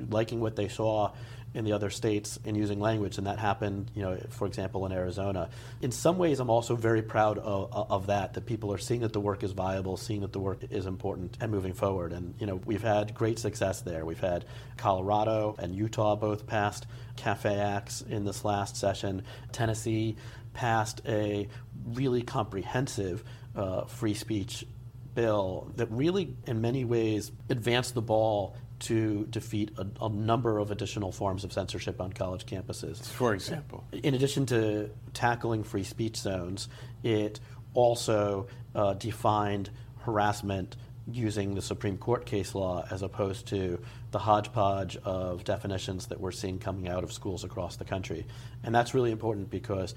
liking 0.09 0.39
what 0.39 0.55
they 0.55 0.67
saw 0.69 1.11
in 1.53 1.65
the 1.65 1.73
other 1.73 1.89
states 1.89 2.39
and 2.45 2.55
using 2.55 2.79
language, 2.79 3.17
and 3.17 3.27
that 3.27 3.39
happened, 3.39 3.91
you 3.93 4.01
know, 4.01 4.17
for 4.29 4.47
example, 4.47 4.85
in 4.85 4.91
Arizona. 4.91 5.49
In 5.81 5.91
some 5.91 6.17
ways, 6.17 6.39
I'm 6.39 6.49
also 6.49 6.75
very 6.75 7.01
proud 7.01 7.37
of, 7.39 7.69
of 7.73 8.07
that, 8.07 8.33
that 8.33 8.45
people 8.45 8.71
are 8.73 8.77
seeing 8.77 9.01
that 9.01 9.13
the 9.13 9.19
work 9.19 9.43
is 9.43 9.51
viable, 9.51 9.97
seeing 9.97 10.21
that 10.21 10.31
the 10.31 10.39
work 10.39 10.59
is 10.69 10.85
important, 10.85 11.37
and 11.41 11.51
moving 11.51 11.73
forward. 11.73 12.13
And 12.13 12.35
you 12.39 12.45
know, 12.45 12.55
we've 12.65 12.83
had 12.83 13.13
great 13.13 13.39
success 13.39 13.81
there. 13.81 14.05
We've 14.05 14.19
had 14.19 14.45
Colorado 14.77 15.55
and 15.59 15.75
Utah 15.75 16.15
both 16.15 16.47
passed 16.47 16.87
Cafe 17.17 17.53
Acts 17.53 18.01
in 18.01 18.23
this 18.23 18.45
last 18.45 18.77
session. 18.77 19.23
Tennessee 19.51 20.15
passed 20.53 21.01
a 21.05 21.47
really 21.85 22.21
comprehensive 22.21 23.23
uh, 23.55 23.85
free 23.85 24.13
speech 24.13 24.65
bill 25.13 25.71
that 25.75 25.91
really, 25.91 26.35
in 26.47 26.61
many 26.61 26.85
ways, 26.85 27.31
advanced 27.49 27.93
the 27.93 28.01
ball 28.01 28.55
to 28.79 29.27
defeat 29.29 29.71
a, 29.77 29.85
a 30.03 30.09
number 30.09 30.57
of 30.57 30.71
additional 30.71 31.11
forms 31.11 31.43
of 31.43 31.53
censorship 31.53 32.01
on 32.01 32.11
college 32.13 32.45
campuses. 32.45 33.05
For 33.05 33.33
example, 33.33 33.83
In 33.91 34.15
addition 34.15 34.45
to 34.47 34.89
tackling 35.13 35.63
free 35.63 35.83
speech 35.83 36.17
zones, 36.17 36.67
it 37.03 37.39
also 37.73 38.47
uh, 38.73 38.93
defined 38.95 39.69
harassment 39.99 40.75
using 41.07 41.55
the 41.55 41.61
Supreme 41.61 41.97
Court 41.97 42.25
case 42.25 42.55
law 42.55 42.85
as 42.89 43.01
opposed 43.01 43.47
to 43.47 43.81
the 44.11 44.19
hodgepodge 44.19 44.97
of 44.97 45.43
definitions 45.43 46.07
that 46.07 46.19
we're 46.19 46.31
seeing 46.31 46.59
coming 46.59 46.87
out 46.87 47.03
of 47.03 47.11
schools 47.11 47.43
across 47.43 47.75
the 47.75 47.85
country. 47.85 48.25
And 48.63 48.73
that's 48.73 48.93
really 48.93 49.11
important 49.11 49.49
because 49.49 49.95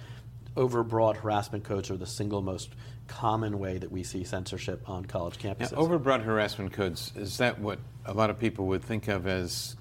overbroad 0.57 1.17
harassment 1.17 1.65
codes 1.65 1.91
are 1.91 1.97
the 1.97 2.07
single 2.07 2.43
most 2.43 2.71
common 3.07 3.59
way 3.59 3.79
that 3.79 3.91
we 3.91 4.03
see 4.03 4.25
censorship 4.25 4.89
on 4.89 5.05
college 5.05 5.43
now, 5.43 5.53
campuses. 5.55 5.73
overbroad 5.73 6.23
harassment 6.23 6.73
codes, 6.73 7.13
is 7.17 7.39
that 7.39 7.59
what 7.59 7.79
a 8.07 8.15
lot 8.15 8.31
of 8.31 8.39
people 8.39 8.67
would 8.67 8.83
think 8.83 9.09
of 9.09 9.27
as 9.27 9.77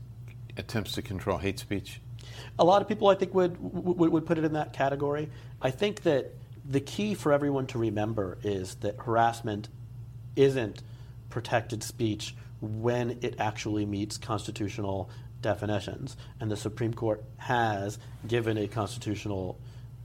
attempts 0.58 0.94
to 0.94 1.02
control 1.02 1.38
hate 1.38 1.60
speech? 1.60 2.02
A 2.60 2.64
lot 2.64 2.82
of 2.82 2.88
people, 2.88 3.08
I 3.08 3.16
think, 3.16 3.34
would, 3.34 3.58
would, 3.60 4.12
would 4.12 4.26
put 4.26 4.38
it 4.38 4.44
in 4.44 4.54
that 4.54 4.74
category. 4.74 5.30
I 5.62 5.72
think 5.72 6.04
that 6.04 6.34
the 6.66 6.80
key 6.80 7.14
for 7.14 7.32
everyone 7.34 7.68
to 7.68 7.78
remember 7.78 8.38
is 8.44 8.76
that 8.76 8.96
harassment 9.00 9.70
isn't 10.36 10.82
protected 11.30 11.84
speech 11.84 12.36
when 12.62 13.18
it 13.22 13.36
actually 13.40 13.86
meets 13.86 14.18
constitutional 14.18 15.10
definitions. 15.42 16.16
And 16.40 16.50
the 16.50 16.56
Supreme 16.56 16.94
Court 16.94 17.24
has 17.38 18.00
given 18.28 18.58
a 18.58 18.68
constitutional 18.68 19.60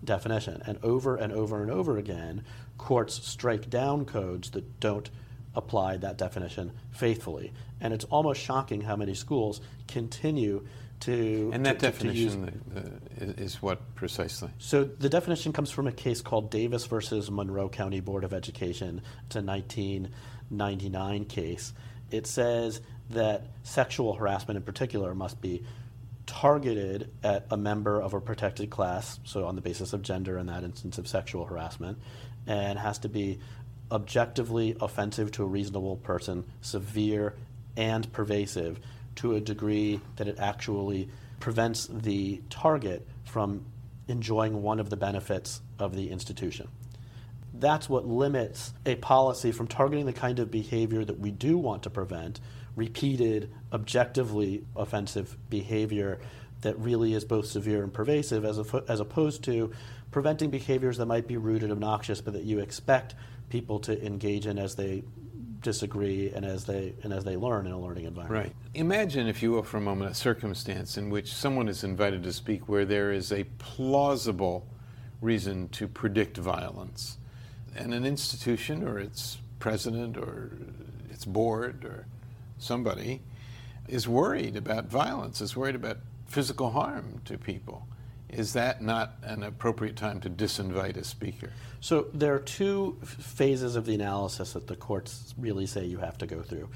definition. 0.05 0.63
And 0.67 0.79
over 0.83 1.17
and 1.17 1.33
over 1.33 1.63
and 1.63 1.71
over 1.71 1.99
again, 1.99 2.45
courts 2.77 3.27
strike 3.27 3.69
down 3.71 4.05
codes 4.05 4.51
that 4.51 4.81
don't 4.81 5.11
apply 5.55 5.97
that 5.99 6.17
definition 6.19 6.73
faithfully. 6.91 7.53
And 7.81 7.93
it's 7.93 8.05
almost 8.07 8.41
shocking 8.41 8.83
how 8.83 8.97
many 8.97 9.15
schools 9.15 9.61
continue 9.89 10.67
to. 11.01 11.51
And 11.53 11.65
that 11.67 11.79
to- 11.81 11.91
to- 11.91 11.99
to 11.99 12.13
use- 12.15 12.35
definition 12.35 13.01
uh, 13.21 13.25
is, 13.25 13.55
is 13.55 13.63
what 13.63 13.95
precisely? 13.95 14.51
so 14.59 14.85
the 14.85 15.09
definition 15.09 15.53
comes 15.53 15.71
from 15.71 15.87
a 15.87 15.93
case 15.93 16.21
called 16.21 16.51
Davis 16.51 16.87
versus 16.87 17.31
Monroe 17.31 17.69
County 17.69 18.01
Board 18.01 18.25
of 18.25 18.33
Education. 18.33 19.01
It's 19.27 19.37
a 19.37 19.43
1999 19.43 21.25
case. 21.27 21.73
It 22.11 22.27
says 22.27 22.81
that 23.11 23.47
sexual 23.63 24.15
harassment 24.15 24.57
in 24.57 24.63
particular 24.63 25.15
must 25.15 25.41
be 25.41 25.63
targeted 26.41 27.11
at 27.25 27.47
a 27.51 27.57
member 27.57 28.01
of 28.01 28.15
a 28.15 28.21
protected 28.21 28.71
class, 28.71 29.19
so 29.25 29.45
on 29.45 29.57
the 29.57 29.61
basis 29.61 29.93
of 29.93 30.03
gender 30.03 30.39
in 30.39 30.47
that 30.47 30.63
instance 30.63 30.97
of 30.97 31.09
sexual 31.09 31.45
harassment, 31.45 31.99
and 32.47 32.79
has 32.79 32.97
to 32.97 33.09
be 33.09 33.41
objectively 33.91 34.77
offensive 34.81 35.33
to 35.33 35.43
a 35.43 35.47
reasonable 35.47 35.97
person, 35.97 36.45
severe 36.61 37.35
and 37.77 38.13
pervasive 38.13 38.79
to 39.17 39.35
a 39.35 39.41
degree 39.41 40.01
that 40.15 40.29
it 40.29 40.39
actually 40.39 41.09
prevents 41.41 41.89
the 41.89 42.41
target 42.51 43.05
from 43.25 43.65
enjoying 44.07 44.63
one 44.63 44.79
of 44.79 44.91
the 44.91 44.97
benefits 44.97 45.61
of 45.81 45.97
the 45.97 46.09
institution. 46.09 46.69
That's 47.53 47.89
what 47.89 48.07
limits 48.07 48.73
a 48.87 48.95
policy 48.95 49.51
from 49.51 49.67
targeting 49.67 50.07
the 50.07 50.13
kind 50.13 50.39
of 50.39 50.53
behavior 50.53 51.05
that 51.05 51.19
we 51.19 51.33
do 51.33 51.59
want 51.59 51.83
to 51.83 51.91
prevent 51.91 52.39
repeated, 52.79 53.51
objectively 53.73 54.65
offensive 54.75 55.37
behavior 55.51 56.19
that 56.63 56.79
really 56.79 57.15
is 57.15 57.25
both 57.25 57.47
severe 57.47 57.83
and 57.83 57.93
pervasive, 57.93 58.45
as, 58.45 58.59
as 58.89 59.01
opposed 59.01 59.45
to 59.45 59.73
preventing 60.11 60.51
behaviors 60.51 60.97
that 60.97 61.07
might 61.07 61.27
be 61.27 61.37
rude 61.37 61.63
and 61.63 61.71
obnoxious, 61.71 62.21
but 62.21 62.33
that 62.33 62.45
you 62.45 62.59
expect 62.59 63.15
people 63.51 63.79
to 63.81 64.05
engage 64.05 64.47
in 64.47 64.59
as 64.59 64.75
they 64.75 65.03
disagree 65.61 66.31
and 66.31 66.45
as 66.45 66.65
they 66.65 66.95
and 67.03 67.13
as 67.13 67.25
they 67.25 67.37
learn 67.37 67.67
in 67.67 67.73
a 67.73 67.79
learning 67.79 68.05
environment. 68.05 68.45
Right. 68.45 68.55
Imagine, 68.75 69.27
if 69.27 69.43
you 69.43 69.53
will, 69.53 69.63
for 69.63 69.79
a 69.79 69.81
moment, 69.81 70.11
a 70.11 70.15
circumstance 70.15 70.97
in 70.97 71.11
which 71.11 71.33
someone 71.33 71.69
is 71.69 71.85
invited 71.85 72.23
to 72.25 72.33
speak 72.33 72.69
where 72.69 72.85
there 72.85 73.13
is 73.13 73.33
a 73.33 73.45
plausible 73.59 74.67
reason 75.21 75.69
to 75.71 75.89
predict 75.89 76.37
violence. 76.37 77.19
And 77.77 77.93
an 77.93 78.05
institution 78.05 78.87
or 78.87 78.99
its 78.99 79.39
president 79.59 80.17
or 80.17 80.53
its 81.11 81.25
board 81.25 81.85
or 81.85 82.07
somebody 82.59 83.23
is 83.89 84.07
worried 84.07 84.57
about 84.57 84.87
violence, 84.87 85.41
is 85.41 85.57
worried 85.57 85.75
about 85.75 85.99
physical 86.27 86.71
harm 86.71 87.21
to 87.25 87.39
people. 87.39 87.87
Is 88.29 88.53
that 88.53 88.83
not 88.83 89.15
an 89.23 89.43
appropriate 89.43 89.97
time 89.97 90.21
to 90.21 90.29
disinvite 90.29 90.99
a 90.99 91.05
speaker? 91.05 91.51
So 91.81 92.09
there 92.13 92.35
are 92.35 92.41
two 92.41 92.99
phases 93.03 93.75
of 93.75 93.87
the 93.87 93.95
analysis 93.95 94.53
that 94.53 94.67
the 94.67 94.77
courts 94.77 95.35
really 95.39 95.67
say 95.67 95.87
you 95.87 95.99
have 95.99 96.19
to 96.19 96.27
go 96.27 96.43
through. 96.43 96.69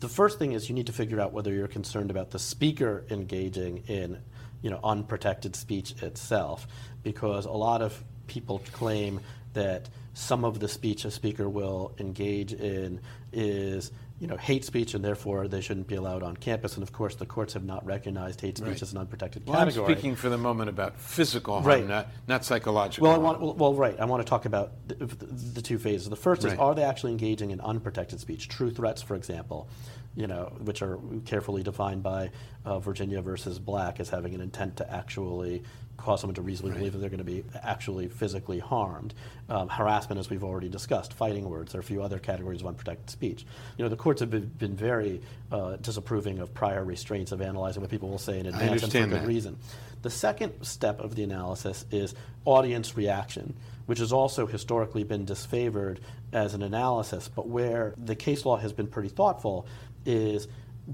The 0.00 0.08
first 0.08 0.38
thing 0.38 0.52
is 0.52 0.68
you 0.68 0.74
need 0.74 0.88
to 0.88 0.92
figure 0.92 1.20
out 1.20 1.32
whether 1.32 1.52
you're 1.52 1.68
concerned 1.68 2.10
about 2.10 2.30
the 2.32 2.40
speaker 2.40 3.04
engaging 3.08 3.84
in, 3.86 4.18
you 4.62 4.70
know, 4.70 4.80
unprotected 4.82 5.54
speech 5.54 6.02
itself, 6.02 6.66
because 7.04 7.44
a 7.44 7.52
lot 7.52 7.82
of 7.82 8.02
people 8.26 8.60
claim 8.72 9.20
that 9.52 9.88
some 10.12 10.44
of 10.44 10.58
the 10.58 10.68
speech 10.68 11.04
a 11.04 11.10
speaker 11.10 11.48
will 11.48 11.94
engage 11.98 12.52
in 12.52 13.00
is 13.32 13.92
you 14.18 14.26
know, 14.26 14.36
hate 14.36 14.64
speech, 14.64 14.94
and 14.94 15.04
therefore 15.04 15.46
they 15.46 15.60
shouldn't 15.60 15.86
be 15.86 15.94
allowed 15.94 16.22
on 16.22 16.36
campus. 16.36 16.74
And 16.74 16.82
of 16.82 16.90
course, 16.90 17.16
the 17.16 17.26
courts 17.26 17.52
have 17.52 17.64
not 17.64 17.84
recognized 17.84 18.40
hate 18.40 18.56
speech 18.56 18.68
Right. 18.68 18.82
as 18.82 18.92
an 18.92 18.98
unprotected 18.98 19.46
Well, 19.46 19.58
I'm 19.58 19.66
category. 19.68 19.92
speaking 19.92 20.16
for 20.16 20.30
the 20.30 20.38
moment 20.38 20.70
about 20.70 20.98
physical 20.98 21.54
harm, 21.54 21.66
Right. 21.66 21.86
not, 21.86 22.08
not 22.26 22.42
psychological 22.44 23.06
Well, 23.06 23.14
I 23.14 23.18
want, 23.18 23.40
well, 23.42 23.54
well, 23.54 23.74
right. 23.74 23.98
I 24.00 24.06
want 24.06 24.24
to 24.24 24.28
talk 24.28 24.46
about 24.46 24.72
the, 24.88 24.94
the, 24.94 25.26
the 25.26 25.62
two 25.62 25.78
phases. 25.78 26.08
The 26.08 26.16
first 26.16 26.44
is 26.44 26.54
are 26.54 26.74
they 26.74 26.82
actually 26.82 27.12
engaging 27.12 27.50
in 27.50 27.60
unprotected 27.60 28.18
speech? 28.20 28.48
True 28.48 28.70
threats, 28.70 29.02
for 29.02 29.16
example, 29.16 29.68
you 30.14 30.26
know, 30.26 30.50
which 30.60 30.80
are 30.80 30.98
carefully 31.26 31.62
defined 31.62 32.02
by 32.02 32.30
uh, 32.64 32.78
Virginia 32.78 33.20
versus 33.20 33.58
Black 33.58 34.00
as 34.00 34.08
having 34.08 34.34
an 34.34 34.40
intent 34.40 34.78
to 34.78 34.90
actually 34.90 35.62
cause 35.96 36.20
someone 36.20 36.34
to 36.34 36.42
reasonably 36.42 36.72
Right. 36.72 36.78
believe 36.78 36.92
that 36.92 36.98
they're 36.98 37.10
going 37.10 37.18
to 37.18 37.24
be 37.24 37.44
actually 37.62 38.08
physically 38.08 38.58
harmed. 38.58 39.14
Um, 39.48 39.68
harassment, 39.68 40.18
as 40.18 40.28
we've 40.28 40.44
already 40.44 40.68
discussed, 40.68 41.12
fighting 41.12 41.48
words, 41.48 41.72
there 41.72 41.78
are 41.78 41.80
a 41.80 41.84
few 41.84 42.02
other 42.02 42.18
categories 42.18 42.60
of 42.60 42.66
unprotected 42.66 43.10
speech. 43.10 43.46
You 43.76 43.84
know, 43.84 43.88
the 43.88 43.96
courts 43.96 44.20
have 44.20 44.30
been, 44.30 44.46
been 44.46 44.74
very 44.74 45.20
uh, 45.50 45.76
disapproving 45.76 46.38
of 46.38 46.52
prior 46.52 46.84
restraints 46.84 47.32
of 47.32 47.40
analyzing 47.40 47.80
what 47.80 47.90
people 47.90 48.08
will 48.08 48.18
say 48.18 48.38
in 48.38 48.46
advance 48.46 48.82
and 48.82 48.92
for 48.92 48.98
understand 48.98 49.10
good 49.10 49.26
reason. 49.26 49.58
The 50.02 50.10
second 50.10 50.64
step 50.64 51.00
of 51.00 51.14
the 51.14 51.22
analysis 51.22 51.84
is 51.90 52.14
audience 52.44 52.96
reaction, 52.96 53.54
which 53.86 53.98
has 53.98 54.12
also 54.12 54.46
historically 54.46 55.04
been 55.04 55.26
disfavored 55.26 55.98
as 56.32 56.54
an 56.54 56.62
analysis, 56.62 57.28
but 57.28 57.48
where 57.48 57.94
the 57.96 58.14
case 58.14 58.44
law 58.44 58.56
has 58.56 58.72
been 58.72 58.86
pretty 58.86 59.08
thoughtful 59.08 59.66
is 60.04 60.46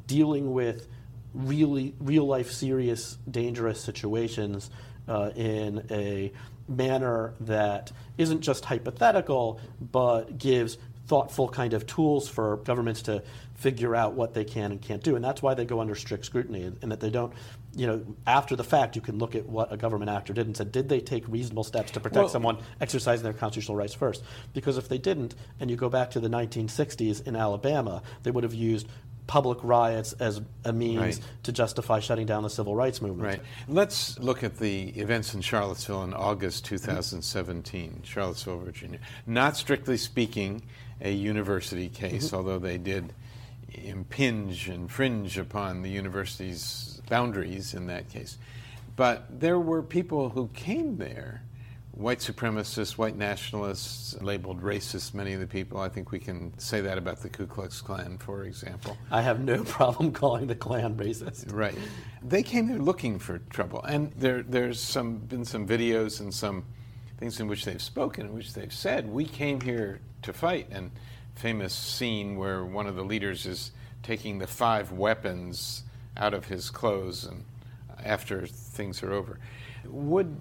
dealing 0.07 0.53
with 0.53 0.89
really 1.35 1.95
real 1.99 2.27
life 2.27 2.51
serious 2.51 3.17
dangerous 3.31 3.81
situations 3.81 4.71
uh, 5.13 5.31
in 5.37 5.87
a 5.91 6.33
manner 6.67 7.35
that 7.41 7.93
isn't 8.17 8.41
just 8.41 8.65
hypothetical 8.65 9.61
but 9.79 10.39
gives 10.39 10.79
thoughtful 11.07 11.49
kind 11.49 11.75
of 11.75 11.87
tools 11.87 12.29
for 12.29 12.57
governments 12.59 13.03
to 13.03 13.23
figure 13.55 13.95
out 13.95 14.15
what 14.15 14.33
they 14.33 14.45
can 14.45 14.73
and 14.73 14.81
can't 14.81 15.03
do. 15.03 15.15
And 15.15 15.23
that's 15.23 15.43
why 15.43 15.53
they 15.53 15.67
go 15.67 15.81
under 15.81 15.95
strict 15.95 16.25
scrutiny 16.25 16.63
and 16.63 16.91
that 16.91 17.01
they 17.01 17.11
don't 17.11 17.33
you 17.75 17.87
know 17.87 18.05
after 18.27 18.55
the 18.55 18.65
fact 18.65 18.97
you 18.97 19.03
can 19.03 19.19
look 19.19 19.35
at 19.35 19.47
what 19.47 19.73
a 19.73 19.77
government 19.77 20.11
actor 20.11 20.35
did 20.35 20.47
and 20.47 20.55
said 20.55 20.71
did 20.73 20.91
they 20.91 21.01
take 21.01 21.27
reasonable 21.27 21.65
steps 21.65 21.91
to 21.93 22.01
protect 22.01 22.17
Well- 22.17 22.29
someone 22.29 22.59
exercising 22.81 23.25
their 23.25 23.33
constitutional 23.35 23.77
rights 23.77 23.95
first? 23.95 24.23
Because 24.55 24.79
if 24.79 24.89
they 24.89 24.99
didn't 24.99 25.35
and 25.61 25.71
you 25.71 25.77
go 25.77 25.89
back 25.91 26.11
to 26.13 26.21
the 26.21 26.29
1960s 26.29 27.27
in 27.27 27.37
Alabama 27.37 28.03
they 28.23 28.31
would 28.31 28.45
have 28.45 28.55
used 28.55 28.87
public 29.27 29.59
riots 29.63 30.13
as 30.15 30.41
a 30.65 30.73
means 30.73 30.99
Right. 30.99 31.21
to 31.45 31.53
justify 31.53 32.01
shutting 32.01 32.27
down 32.27 32.43
the 32.43 32.51
civil 32.51 32.75
rights 32.75 33.01
movement 33.01 33.29
Right. 33.29 33.43
Let's 33.69 34.19
look 34.19 34.43
at 34.43 34.59
the 34.59 34.89
events 34.91 35.35
in 35.35 35.41
Charlottesville 35.41 36.03
in 36.05 36.13
August 36.15 36.65
2017, 36.65 38.03
Charlottesville, 38.05 38.59
Virginia. 38.59 38.99
Not 39.27 39.57
strictly 39.57 39.97
speaking 39.97 40.63
a 41.01 41.13
university 41.13 41.89
case, 41.89 42.27
mm-hmm. 42.27 42.37
although 42.37 42.59
they 42.59 42.79
did 42.79 43.13
impinge 43.75 44.69
and 44.69 44.91
fringe 44.91 45.39
upon 45.39 45.83
the 45.83 45.91
university's 45.91 47.01
boundaries 47.09 47.75
in 47.75 47.87
that 47.87 48.09
case. 48.09 48.39
But 48.97 49.41
there 49.41 49.59
were 49.59 49.83
people 49.83 50.31
who 50.31 50.49
came 50.49 50.99
there, 50.99 51.43
white 51.93 52.19
supremacists, 52.19 52.93
white 52.93 53.17
nationalists, 53.17 54.21
labeled 54.23 54.63
racist, 54.63 55.13
many 55.15 55.35
of 55.35 55.41
the 55.41 55.47
people. 55.47 55.79
I 55.79 55.89
think 55.89 56.11
we 56.11 56.19
can 56.19 56.59
say 56.59 56.81
that 56.81 56.97
about 56.97 57.21
the 57.21 57.29
Ku 57.29 57.47
Klux 57.47 57.81
Klan, 57.81 58.19
for 58.19 58.45
example. 58.45 58.97
I 59.11 59.21
have 59.21 59.41
no 59.41 59.63
problem 59.65 60.13
calling 60.13 60.47
the 60.47 60.55
Klan 60.55 60.97
racist 60.97 61.53
Right. 61.53 61.75
They 62.23 62.43
came 62.43 62.69
there 62.69 62.79
looking 62.79 63.19
for 63.19 63.39
trouble, 63.51 63.83
and 63.83 64.13
there, 64.13 64.43
there's 64.43 64.81
some 64.81 65.19
been 65.19 65.45
some 65.45 65.67
videos 65.67 66.21
and 66.21 66.33
some 66.33 66.65
things 67.19 67.39
in 67.41 67.47
which 67.47 67.65
they've 67.65 67.83
spoken, 67.83 68.27
in 68.27 68.35
which 68.35 68.55
they've 68.55 68.73
said, 68.73 69.09
"We 69.09 69.25
came 69.25 69.61
here 69.61 70.01
to 70.23 70.33
fight." 70.33 70.69
And 70.71 70.91
famous 71.35 71.75
scene 71.75 72.37
where 72.37 72.65
one 72.65 72.87
of 72.87 72.95
the 72.95 73.03
leaders 73.03 73.47
is 73.47 73.73
taking 74.03 74.39
the 74.39 74.47
five 74.47 74.93
weapons 74.93 75.83
out 76.17 76.35
of 76.35 76.47
his 76.47 76.71
clothes, 76.71 77.25
and 77.25 77.45
after 78.05 78.47
things 78.47 79.03
are 79.03 79.13
over, 79.13 79.39
would 79.85 80.41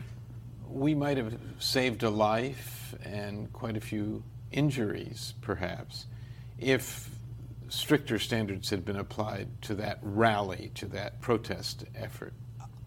we 0.72 0.96
might 0.96 1.18
have 1.18 1.38
saved 1.60 2.04
a 2.04 2.10
life 2.10 2.96
and 3.04 3.52
quite 3.54 3.78
a 3.78 3.82
few 3.82 4.24
injuries, 4.52 5.34
perhaps, 5.42 6.06
if 6.60 7.10
stricter 7.70 8.20
standards 8.20 8.70
had 8.70 8.84
been 8.84 8.98
applied 8.98 9.48
to 9.64 9.76
that 9.76 10.00
rally, 10.02 10.72
to 10.76 10.86
that 10.88 11.22
protest 11.22 11.86
effort. 11.96 12.34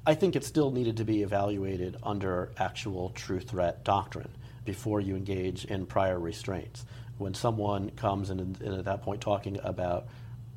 I 0.06 0.14
think 0.14 0.36
it 0.36 0.44
still 0.44 0.70
needed 0.70 0.98
to 0.98 1.04
be 1.04 1.22
evaluated 1.22 1.96
under 2.02 2.52
actual 2.58 3.10
true 3.10 3.40
threat 3.40 3.84
doctrine 3.84 4.28
before 4.64 5.00
you 5.00 5.16
engage 5.16 5.64
in 5.64 5.86
prior 5.86 6.18
restraints. 6.18 6.84
When 7.16 7.32
someone 7.32 7.90
comes 7.90 8.28
and, 8.30 8.60
and 8.60 8.74
at 8.74 8.84
that 8.84 9.02
point 9.02 9.20
talking 9.20 9.58
about 9.62 10.06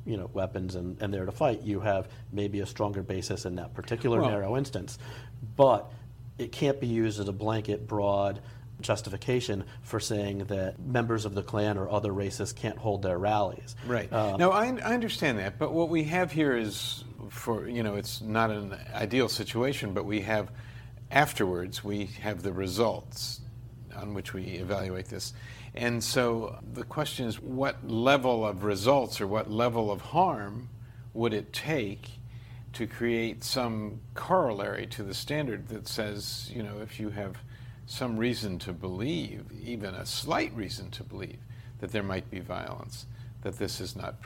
you 0.04 0.16
know 0.16 0.30
weapons 0.32 0.74
and, 0.74 1.00
and 1.00 1.12
there 1.12 1.24
to 1.24 1.32
fight, 1.32 1.62
you 1.62 1.80
have 1.80 2.08
maybe 2.32 2.60
a 2.60 2.66
stronger 2.66 3.02
basis 3.02 3.46
in 3.46 3.56
that 3.56 3.74
particular 3.74 4.20
Well- 4.20 4.30
narrow 4.30 4.56
instance. 4.56 4.98
But 5.56 5.90
it 6.38 6.52
can't 6.52 6.80
be 6.80 6.86
used 6.86 7.20
as 7.20 7.28
a 7.28 7.32
blanket 7.32 7.86
broad 7.86 8.40
justification 8.80 9.64
for 9.82 9.98
saying 9.98 10.44
that 10.44 10.78
members 10.78 11.24
of 11.24 11.34
the 11.34 11.42
Klan 11.42 11.76
or 11.78 11.90
other 11.90 12.12
races 12.12 12.52
can't 12.52 12.78
hold 12.78 13.02
their 13.02 13.18
rallies. 13.18 13.74
Right. 13.86 14.12
Um, 14.12 14.38
now, 14.38 14.50
I, 14.50 14.66
I 14.66 14.94
understand 14.94 15.38
that, 15.38 15.58
but 15.58 15.72
what 15.72 15.88
we 15.88 16.04
have 16.04 16.30
here 16.30 16.56
is, 16.56 17.04
for 17.28 17.68
you 17.68 17.82
know, 17.82 17.96
it's 17.96 18.20
not 18.20 18.50
an 18.50 18.76
ideal 18.94 19.28
situation, 19.28 19.92
but 19.92 20.04
we 20.04 20.20
have 20.20 20.50
afterwards 21.10 21.82
we 21.82 22.06
have 22.20 22.42
the 22.42 22.52
results 22.52 23.40
on 23.96 24.14
which 24.14 24.32
we 24.32 24.44
evaluate 24.44 25.06
this, 25.06 25.32
and 25.74 26.02
so 26.02 26.58
the 26.74 26.84
question 26.84 27.26
is, 27.26 27.40
what 27.40 27.88
level 27.88 28.46
of 28.46 28.62
results 28.62 29.20
or 29.20 29.26
what 29.26 29.50
level 29.50 29.90
of 29.90 30.00
harm 30.00 30.68
would 31.14 31.34
it 31.34 31.52
take? 31.52 32.08
To 32.74 32.86
create 32.86 33.42
some 33.42 34.00
corollary 34.14 34.86
to 34.88 35.02
the 35.02 35.14
standard 35.14 35.68
that 35.68 35.88
says, 35.88 36.50
you 36.54 36.62
know, 36.62 36.78
if 36.80 37.00
you 37.00 37.10
have 37.10 37.36
some 37.86 38.16
reason 38.16 38.58
to 38.60 38.72
believe, 38.72 39.46
even 39.64 39.94
a 39.94 40.06
slight 40.06 40.54
reason 40.54 40.90
to 40.92 41.02
believe, 41.02 41.38
that 41.80 41.90
there 41.90 42.02
might 42.02 42.30
be 42.30 42.38
violence, 42.38 43.06
that 43.42 43.58
this 43.58 43.80
is 43.80 43.96
not 43.96 44.20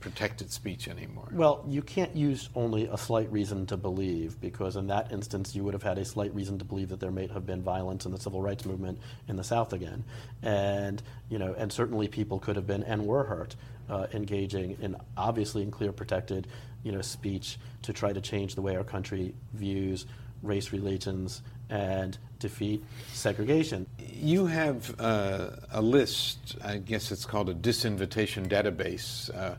protected 0.00 0.50
speech 0.50 0.88
anymore? 0.88 1.28
Well, 1.32 1.64
you 1.68 1.82
can't 1.82 2.16
use 2.16 2.48
only 2.54 2.86
a 2.86 2.96
slight 2.96 3.30
reason 3.30 3.66
to 3.66 3.76
believe, 3.76 4.40
because 4.40 4.76
in 4.76 4.86
that 4.88 5.12
instance, 5.12 5.54
you 5.54 5.62
would 5.64 5.74
have 5.74 5.82
had 5.82 5.98
a 5.98 6.04
slight 6.04 6.34
reason 6.34 6.58
to 6.58 6.64
believe 6.64 6.88
that 6.88 7.00
there 7.00 7.10
may 7.10 7.26
have 7.28 7.46
been 7.46 7.62
violence 7.62 8.06
in 8.06 8.12
the 8.12 8.18
civil 8.18 8.40
rights 8.40 8.64
movement 8.64 8.98
in 9.28 9.36
the 9.36 9.44
South 9.44 9.72
again, 9.72 10.04
and 10.42 11.02
you 11.28 11.38
know, 11.38 11.54
and 11.58 11.72
certainly 11.72 12.08
people 12.08 12.38
could 12.38 12.56
have 12.56 12.66
been 12.66 12.82
and 12.84 13.06
were 13.06 13.24
hurt 13.24 13.54
uh, 13.88 14.06
engaging 14.12 14.76
in 14.80 14.96
obviously 15.16 15.62
in 15.62 15.70
clear 15.70 15.92
protected, 15.92 16.46
you 16.82 16.92
know, 16.92 17.02
speech 17.02 17.58
to 17.82 17.92
try 17.92 18.12
to 18.12 18.20
change 18.20 18.54
the 18.54 18.62
way 18.62 18.76
our 18.76 18.84
country 18.84 19.34
views 19.52 20.06
race 20.42 20.72
relations 20.72 21.42
and 21.70 22.18
defeat 22.38 22.84
segregation. 23.12 23.86
You 23.98 24.46
have 24.46 24.94
uh, 25.00 25.50
a 25.72 25.80
list, 25.80 26.56
I 26.62 26.76
guess 26.76 27.10
it's 27.10 27.24
called 27.24 27.48
a 27.48 27.54
disinvitation 27.54 28.46
database, 28.48 29.34
uh, 29.34 29.56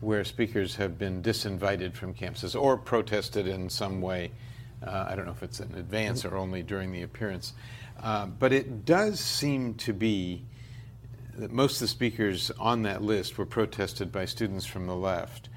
where 0.00 0.24
speakers 0.24 0.76
have 0.76 0.98
been 0.98 1.22
disinvited 1.22 1.94
from 1.94 2.12
campuses 2.12 2.60
or 2.60 2.76
protested 2.76 3.46
in 3.46 3.70
some 3.70 4.02
way. 4.02 4.30
Uh, 4.86 5.06
I 5.08 5.16
don't 5.16 5.24
know 5.24 5.32
if 5.32 5.42
it's 5.42 5.60
in 5.60 5.74
advance 5.74 6.24
or 6.26 6.36
only 6.36 6.62
during 6.62 6.92
the 6.92 7.02
appearance. 7.02 7.54
Uh, 8.02 8.26
but 8.26 8.52
it 8.52 8.84
does 8.84 9.18
seem 9.20 9.74
to 9.74 9.94
be 9.94 10.44
that 11.38 11.52
most 11.52 11.74
of 11.74 11.80
the 11.80 11.88
speakers 11.88 12.50
on 12.58 12.82
that 12.82 13.02
list 13.02 13.38
were 13.38 13.46
protested 13.46 14.10
by 14.10 14.24
students 14.24 14.66
from 14.66 14.86
the 14.86 14.96
left, 14.96 15.48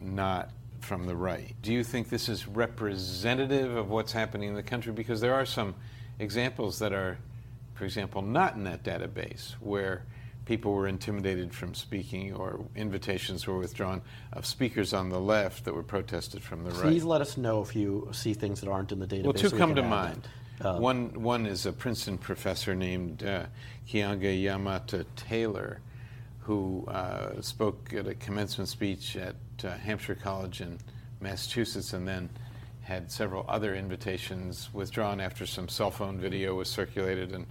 not 0.00 0.50
from 0.80 1.06
the 1.06 1.16
right. 1.16 1.54
Do 1.62 1.72
you 1.72 1.84
think 1.84 2.08
this 2.08 2.28
is 2.28 2.46
representative 2.48 3.76
of 3.76 3.90
what's 3.90 4.12
happening 4.12 4.48
in 4.48 4.54
the 4.54 4.62
country? 4.62 4.92
Because 4.92 5.20
there 5.20 5.34
are 5.34 5.46
some 5.46 5.74
examples 6.18 6.78
that 6.78 6.92
are, 6.92 7.18
for 7.74 7.84
example, 7.84 8.22
not 8.22 8.54
in 8.54 8.64
that 8.64 8.82
database 8.82 9.52
where 9.60 10.04
people 10.44 10.72
were 10.72 10.88
intimidated 10.88 11.54
from 11.54 11.74
speaking 11.74 12.32
or 12.32 12.64
invitations 12.74 13.46
were 13.46 13.58
withdrawn 13.58 14.00
of 14.32 14.46
speakers 14.46 14.94
on 14.94 15.10
the 15.10 15.20
left 15.20 15.64
that 15.66 15.74
were 15.74 15.82
protested 15.82 16.42
from 16.42 16.64
the 16.64 16.70
Please 16.70 16.78
right. 16.78 16.88
Please 16.88 17.04
let 17.04 17.20
us 17.20 17.36
know 17.36 17.60
if 17.60 17.76
you 17.76 18.08
see 18.12 18.32
things 18.32 18.60
that 18.60 18.70
aren't 18.70 18.90
in 18.90 18.98
the 18.98 19.06
database. 19.06 19.24
Well, 19.24 19.32
two 19.34 19.48
so 19.48 19.56
we 19.56 19.58
come 19.58 19.74
to 19.74 19.82
mind. 19.82 20.22
them. 20.22 20.30
Um, 20.60 20.80
one, 20.80 21.22
one 21.22 21.46
is 21.46 21.66
a 21.66 21.72
Princeton 21.72 22.18
professor 22.18 22.74
named 22.74 23.22
uh, 23.22 23.46
Keeanga 23.88 24.42
Yamahtta 24.42 25.04
Taylor, 25.16 25.80
who 26.40 26.84
uh, 26.88 27.40
spoke 27.40 27.92
at 27.92 28.06
a 28.06 28.14
commencement 28.14 28.68
speech 28.68 29.16
at 29.16 29.36
uh, 29.64 29.76
Hampshire 29.76 30.14
College 30.14 30.60
in 30.60 30.78
Massachusetts 31.20 31.92
and 31.92 32.06
then 32.06 32.28
had 32.82 33.12
several 33.12 33.44
other 33.48 33.74
invitations 33.74 34.70
withdrawn 34.72 35.20
after 35.20 35.44
some 35.46 35.68
cell 35.68 35.90
phone 35.90 36.18
video 36.18 36.54
was 36.54 36.68
circulated 36.68 37.32
and 37.32 37.46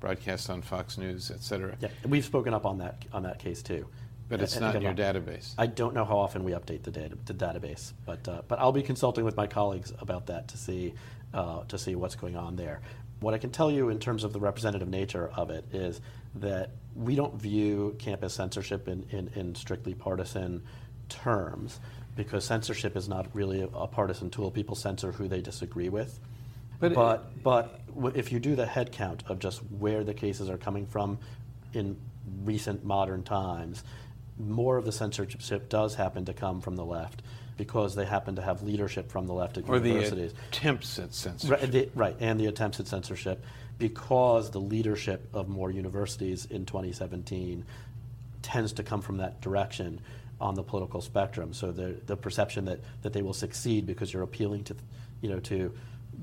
broadcast 0.00 0.50
on 0.50 0.60
Fox 0.60 0.98
News, 0.98 1.30
et 1.30 1.42
cetera. 1.42 1.76
Yeah, 1.80 1.88
we've 2.06 2.24
spoken 2.24 2.52
up 2.52 2.66
on 2.66 2.78
that 2.78 3.04
on 3.12 3.22
that 3.22 3.38
case 3.38 3.62
too. 3.62 3.86
But 4.28 4.40
it's 4.40 4.58
not 4.58 4.74
in 4.74 4.82
your 4.82 4.94
database. 4.94 5.54
I 5.58 5.66
don't 5.66 5.94
know 5.94 6.04
how 6.04 6.18
often 6.18 6.42
we 6.42 6.52
update 6.52 6.82
the 6.82 6.90
data, 6.90 7.16
the 7.26 7.34
database, 7.34 7.92
but 8.06 8.26
uh, 8.28 8.42
but 8.48 8.58
I'll 8.58 8.72
be 8.72 8.82
consulting 8.82 9.24
with 9.24 9.36
my 9.36 9.46
colleagues 9.46 9.92
about 10.00 10.26
that 10.26 10.48
to 10.48 10.58
see 10.58 10.94
uh, 11.34 11.64
to 11.64 11.78
see 11.78 11.94
what's 11.94 12.14
going 12.14 12.36
on 12.36 12.56
there. 12.56 12.80
What 13.20 13.34
I 13.34 13.38
can 13.38 13.50
tell 13.50 13.70
you 13.70 13.88
in 13.88 13.98
terms 13.98 14.24
of 14.24 14.32
the 14.32 14.40
representative 14.40 14.88
nature 14.88 15.30
of 15.36 15.50
it 15.50 15.64
is 15.72 16.00
that 16.36 16.70
we 16.96 17.14
don't 17.14 17.34
view 17.34 17.96
campus 17.98 18.34
censorship 18.34 18.88
in, 18.88 19.06
in, 19.10 19.30
in 19.34 19.54
strictly 19.54 19.94
partisan 19.94 20.62
terms 21.08 21.78
because 22.16 22.44
censorship 22.44 22.96
is 22.96 23.08
not 23.08 23.26
really 23.32 23.62
a, 23.62 23.66
a 23.68 23.86
partisan 23.86 24.30
tool. 24.30 24.50
People 24.50 24.74
censor 24.74 25.12
who 25.12 25.28
they 25.28 25.40
disagree 25.40 25.88
with. 25.88 26.18
But 26.80 26.94
But 27.42 27.80
but, 27.94 28.16
if 28.16 28.32
you 28.32 28.40
do 28.40 28.56
the 28.56 28.66
head 28.66 28.92
count 28.92 29.22
of 29.28 29.38
just 29.38 29.60
where 29.78 30.02
the 30.02 30.14
cases 30.14 30.50
are 30.50 30.58
coming 30.58 30.86
from 30.86 31.18
in 31.72 31.96
recent 32.44 32.84
modern 32.84 33.22
times, 33.22 33.84
more 34.38 34.76
of 34.76 34.84
the 34.84 34.92
censorship 34.92 35.68
does 35.68 35.94
happen 35.94 36.24
to 36.24 36.32
come 36.32 36.60
from 36.60 36.76
the 36.76 36.84
left 36.84 37.22
because 37.56 37.94
they 37.94 38.04
happen 38.04 38.36
to 38.36 38.42
have 38.42 38.62
leadership 38.62 39.10
from 39.10 39.26
the 39.26 39.32
left 39.32 39.58
at 39.58 39.68
Or 39.68 39.78
the 39.78 39.88
universities. 39.88 40.32
attempts 40.50 40.98
at 40.98 41.12
censorship. 41.14 41.60
Right, 41.60 41.70
the- 41.72 41.88
right, 41.94 42.16
and 42.20 42.38
the 42.40 42.46
attempts 42.46 42.80
at 42.80 42.86
censorship, 42.86 43.44
because 43.78 44.50
the 44.50 44.60
leadership 44.60 45.28
of 45.32 45.48
more 45.48 45.70
universities 45.70 46.46
in 46.46 46.66
2017 46.66 47.64
tends 48.42 48.72
to 48.74 48.82
come 48.82 49.00
from 49.00 49.18
that 49.18 49.40
direction 49.40 50.00
on 50.40 50.54
the 50.54 50.62
political 50.62 51.00
spectrum. 51.00 51.52
So 51.52 51.70
the 51.72 51.96
the 52.06 52.16
perception 52.16 52.64
that, 52.64 52.80
that 53.02 53.12
they 53.12 53.22
will 53.22 53.32
succeed 53.34 53.86
because 53.86 54.12
you're 54.12 54.24
appealing 54.24 54.64
to, 54.64 54.76
you 55.20 55.28
know, 55.30 55.38
to 55.40 55.72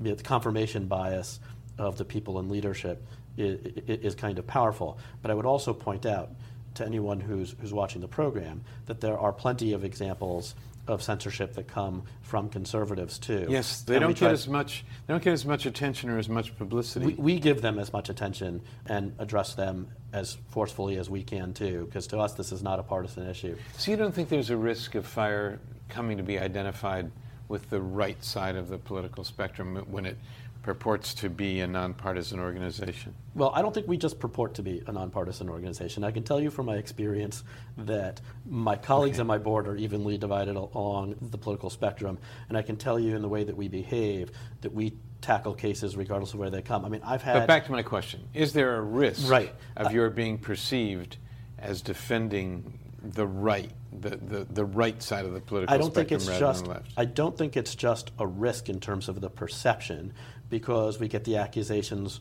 the 0.00 0.14
confirmation 0.16 0.86
bias 0.86 1.40
of 1.78 1.96
the 1.96 2.04
people 2.04 2.38
in 2.38 2.48
leadership 2.50 3.02
is, 3.38 3.58
is 3.86 4.14
kind 4.14 4.38
of 4.38 4.46
powerful. 4.46 4.98
But 5.22 5.30
I 5.30 5.34
would 5.34 5.46
also 5.46 5.72
point 5.72 6.04
out 6.04 6.30
to 6.74 6.84
anyone 6.84 7.18
who's 7.20 7.54
who's 7.60 7.72
watching 7.72 8.00
the 8.02 8.08
program 8.08 8.62
that 8.86 9.00
there 9.00 9.18
are 9.18 9.32
plenty 9.32 9.72
of 9.72 9.84
examples 9.84 10.54
of 10.86 11.02
censorship 11.02 11.54
that 11.54 11.68
come 11.68 12.02
from 12.22 12.48
conservatives 12.48 13.18
too. 13.18 13.46
Yes, 13.48 13.82
they 13.82 13.96
And 13.96 14.02
don't 14.02 14.18
get 14.18 14.32
as 14.32 14.48
much. 14.48 14.84
They 15.06 15.14
don't 15.14 15.22
get 15.22 15.32
as 15.32 15.44
much 15.44 15.66
attention 15.66 16.10
or 16.10 16.18
as 16.18 16.28
much 16.28 16.56
publicity. 16.56 17.06
we, 17.06 17.14
we 17.14 17.38
give 17.38 17.62
them 17.62 17.78
as 17.78 17.92
much 17.92 18.08
attention 18.08 18.60
and 18.86 19.14
address 19.18 19.54
them 19.54 19.88
as 20.12 20.38
forcefully 20.48 20.96
as 20.96 21.08
we 21.08 21.22
can 21.22 21.52
too, 21.52 21.86
because 21.86 22.06
to 22.08 22.18
us 22.18 22.34
this 22.34 22.52
is 22.52 22.62
not 22.62 22.78
a 22.78 22.82
partisan 22.82 23.28
issue. 23.28 23.56
So 23.76 23.90
you 23.90 23.96
don't 23.96 24.14
think 24.14 24.28
there's 24.28 24.50
a 24.50 24.56
risk 24.56 24.94
of 24.94 25.06
FIRE 25.06 25.60
coming 25.88 26.16
to 26.16 26.22
be 26.22 26.38
identified 26.38 27.10
with 27.48 27.68
the 27.68 27.80
right 27.80 28.22
side 28.22 28.56
of 28.56 28.68
the 28.68 28.78
political 28.78 29.24
spectrum 29.24 29.76
when 29.90 30.06
it 30.06 30.16
purports 30.62 31.14
to 31.14 31.30
be 31.30 31.60
a 31.60 31.66
nonpartisan 31.66 32.38
organization? 32.38 33.14
Well, 33.34 33.50
I 33.54 33.62
don't 33.62 33.72
think 33.74 33.88
we 33.88 33.96
just 33.96 34.18
purport 34.18 34.54
to 34.54 34.62
be 34.62 34.82
a 34.86 34.92
nonpartisan 34.92 35.48
organization. 35.48 36.04
I 36.04 36.10
can 36.10 36.22
tell 36.22 36.40
you 36.40 36.50
from 36.50 36.66
my 36.66 36.76
experience 36.76 37.42
that 37.78 38.20
my 38.46 38.76
colleagues 38.76 39.16
Okay. 39.16 39.22
on 39.22 39.26
my 39.26 39.38
board 39.38 39.66
are 39.66 39.76
evenly 39.76 40.18
divided 40.18 40.56
along 40.56 41.16
the 41.20 41.38
political 41.38 41.70
spectrum, 41.70 42.18
and 42.48 42.58
I 42.58 42.62
can 42.62 42.76
tell 42.76 42.98
you 42.98 43.16
in 43.16 43.22
the 43.22 43.28
way 43.28 43.44
that 43.44 43.56
we 43.56 43.68
behave 43.68 44.32
that 44.60 44.72
we 44.74 44.92
tackle 45.22 45.54
cases 45.54 45.96
regardless 45.96 46.34
of 46.34 46.40
where 46.40 46.50
they 46.50 46.62
come. 46.62 46.84
I 46.84 46.88
mean, 46.88 47.02
I've 47.04 47.22
had 47.22 47.34
But 47.34 47.46
back 47.46 47.64
to 47.66 47.72
my 47.72 47.82
question: 47.82 48.20
Is 48.34 48.52
there 48.52 48.76
a 48.76 48.82
risk 48.82 49.30
Right. 49.30 49.54
of 49.76 49.88
Uh, 49.88 49.90
your 49.90 50.10
being 50.10 50.38
perceived 50.38 51.16
as 51.58 51.80
defending 51.82 52.78
the 53.02 53.26
right, 53.26 53.70
the, 53.98 54.10
the, 54.16 54.46
the 54.50 54.64
right 54.64 55.02
side 55.02 55.24
of 55.24 55.32
the 55.32 55.40
political 55.40 55.74
I 55.74 55.78
don't 55.78 55.94
think 55.94 56.08
spectrum 56.08 56.20
it's 56.20 56.28
rather 56.28 56.40
just. 56.40 56.64
than 56.64 56.68
the 56.68 56.74
left? 56.80 56.92
I 56.98 57.04
don't 57.06 57.36
think 57.36 57.56
it's 57.56 57.74
just 57.74 58.10
a 58.18 58.26
risk 58.26 58.68
in 58.68 58.78
terms 58.80 59.08
of 59.08 59.20
the 59.22 59.30
perception, 59.30 60.12
because 60.50 60.98
we 60.98 61.08
get 61.08 61.24
the 61.24 61.36
accusations 61.36 62.20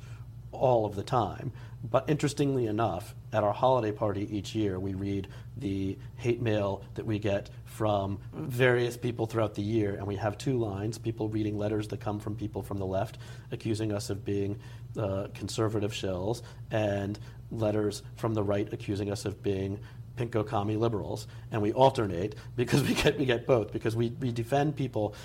all 0.51 0.85
of 0.85 0.95
the 0.95 1.03
time. 1.03 1.51
But 1.83 2.09
interestingly 2.09 2.65
enough, 2.67 3.15
at 3.31 3.43
our 3.43 3.53
holiday 3.53 3.91
party 3.91 4.27
each 4.35 4.53
year, 4.53 4.79
we 4.79 4.93
read 4.93 5.27
the 5.57 5.97
hate 6.17 6.41
mail 6.41 6.83
that 6.95 7.05
we 7.05 7.19
get 7.19 7.49
from 7.65 8.19
various 8.33 8.97
people 8.97 9.27
throughout 9.27 9.55
the 9.55 9.61
year, 9.61 9.95
and 9.95 10.05
we 10.05 10.17
have 10.17 10.37
two 10.37 10.57
lines: 10.57 10.97
people 10.97 11.29
reading 11.29 11.57
letters 11.57 11.87
that 11.89 12.01
come 12.01 12.19
from 12.19 12.35
people 12.35 12.61
from 12.61 12.79
the 12.79 12.85
left, 12.85 13.17
accusing 13.51 13.93
us 13.93 14.09
of 14.09 14.25
being 14.25 14.59
uh, 14.97 15.27
conservative 15.33 15.93
shells, 15.93 16.43
and 16.69 17.17
letters 17.51 18.03
from 18.17 18.33
the 18.33 18.43
right 18.43 18.71
accusing 18.73 19.09
us 19.09 19.23
of 19.23 19.41
being 19.41 19.79
pinko 20.17 20.45
commie 20.45 20.75
liberals, 20.75 21.27
and 21.51 21.61
we 21.61 21.71
alternate 21.71 22.35
because 22.57 22.83
we 22.87 22.93
get 22.93 23.17
we 23.17 23.25
get 23.25 23.47
both 23.47 23.71
because 23.71 23.95
we, 23.95 24.09
we 24.19 24.31
defend 24.31 24.75
people, 24.75 25.15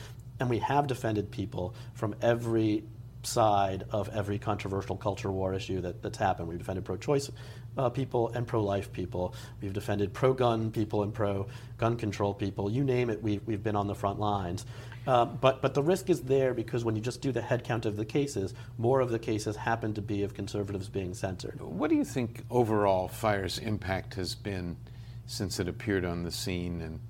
and 0.40 0.50
we 0.50 0.58
have 0.58 0.86
defended 0.86 1.30
people 1.30 1.74
from 1.94 2.14
every 2.22 2.84
side 3.22 3.84
of 3.90 4.08
every 4.10 4.38
controversial 4.38 4.96
culture 4.96 5.30
war 5.30 5.54
issue 5.54 5.80
that, 5.80 6.02
that's 6.02 6.18
happened. 6.18 6.48
We've 6.48 6.58
defended 6.58 6.84
pro-choice 6.84 7.30
uh, 7.76 7.88
people 7.88 8.28
and 8.28 8.46
pro-life 8.46 8.92
people. 8.92 9.34
We've 9.60 9.72
defended 9.72 10.12
pro-gun 10.12 10.70
people 10.70 11.02
and 11.02 11.12
pro-gun 11.12 11.96
control 11.96 12.34
people. 12.34 12.70
You 12.70 12.84
name 12.84 13.10
it, 13.10 13.22
we've, 13.22 13.40
we've 13.46 13.62
been 13.62 13.76
on 13.76 13.86
the 13.86 13.94
front 13.94 14.20
lines. 14.20 14.66
Um, 15.06 15.38
but, 15.40 15.60
but 15.60 15.74
the 15.74 15.82
risk 15.82 16.08
is 16.08 16.22
there 16.22 16.54
because 16.54 16.84
when 16.84 16.96
you 16.96 17.02
just 17.02 17.20
do 17.20 17.30
the 17.30 17.42
head 17.42 17.64
count 17.64 17.84
of 17.84 17.96
the 17.96 18.04
cases, 18.04 18.54
more 18.78 19.00
of 19.00 19.10
the 19.10 19.18
cases 19.18 19.56
happen 19.56 19.92
to 19.94 20.02
be 20.02 20.22
of 20.22 20.34
conservatives 20.34 20.88
being 20.88 21.14
censored. 21.14 21.60
What 21.60 21.90
do 21.90 21.96
you 21.96 22.04
think 22.04 22.44
overall 22.50 23.08
FIRE's 23.08 23.58
impact 23.58 24.14
has 24.14 24.34
been 24.34 24.76
since 25.26 25.60
it 25.60 25.68
appeared 25.68 26.04
on 26.04 26.22
the 26.22 26.30
scene 26.30 26.80
and, 26.80 27.00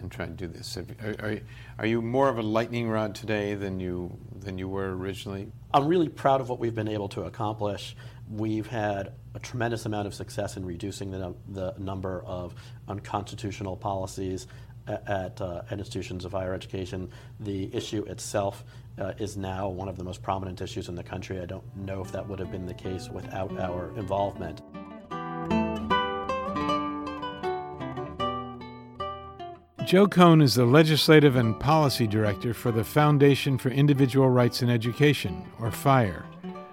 and 0.00 0.10
tried 0.10 0.38
to 0.38 0.46
do 0.46 0.48
this? 0.48 0.76
Are, 0.76 1.40
are, 1.78 1.86
you 1.86 2.02
more 2.02 2.28
of 2.28 2.38
a 2.38 2.42
lightning 2.42 2.88
rod 2.88 3.14
today 3.14 3.54
than 3.54 3.80
you, 3.80 4.16
than 4.38 4.58
you 4.58 4.68
were 4.68 4.96
originally? 4.96 5.52
I'm 5.72 5.86
really 5.86 6.08
proud 6.08 6.40
of 6.40 6.48
what 6.48 6.58
we've 6.58 6.74
been 6.74 6.88
able 6.88 7.08
to 7.10 7.22
accomplish. 7.22 7.96
We've 8.30 8.66
had 8.66 9.12
a 9.34 9.38
tremendous 9.38 9.86
amount 9.86 10.06
of 10.06 10.14
success 10.14 10.56
in 10.56 10.64
reducing 10.64 11.10
the, 11.10 11.34
the 11.48 11.74
number 11.78 12.22
of 12.26 12.54
unconstitutional 12.88 13.76
policies 13.76 14.46
a- 14.86 15.10
at, 15.10 15.40
uh, 15.40 15.62
institutions 15.70 16.24
of 16.24 16.32
higher 16.32 16.54
education. 16.54 17.10
The 17.40 17.74
issue 17.74 18.04
itself 18.04 18.64
uh, 18.98 19.12
is 19.18 19.36
now 19.36 19.68
one 19.68 19.88
of 19.88 19.96
the 19.96 20.04
most 20.04 20.22
prominent 20.22 20.60
issues 20.60 20.88
in 20.88 20.94
the 20.94 21.02
country. 21.02 21.40
I 21.40 21.46
don't 21.46 21.76
know 21.76 22.02
if 22.02 22.12
that 22.12 22.26
would 22.28 22.38
have 22.38 22.50
been 22.50 22.66
the 22.66 22.74
case 22.74 23.08
without 23.08 23.58
our 23.58 23.96
involvement. 23.96 24.62
Joe 29.90 30.06
Cohn 30.06 30.40
is 30.40 30.54
the 30.54 30.66
Legislative 30.66 31.34
and 31.34 31.58
Policy 31.58 32.06
Director 32.06 32.54
for 32.54 32.70
the 32.70 32.84
Foundation 32.84 33.58
for 33.58 33.70
Individual 33.70 34.28
Rights 34.28 34.62
in 34.62 34.70
Education, 34.70 35.44
or 35.58 35.72
FIRE, 35.72 36.24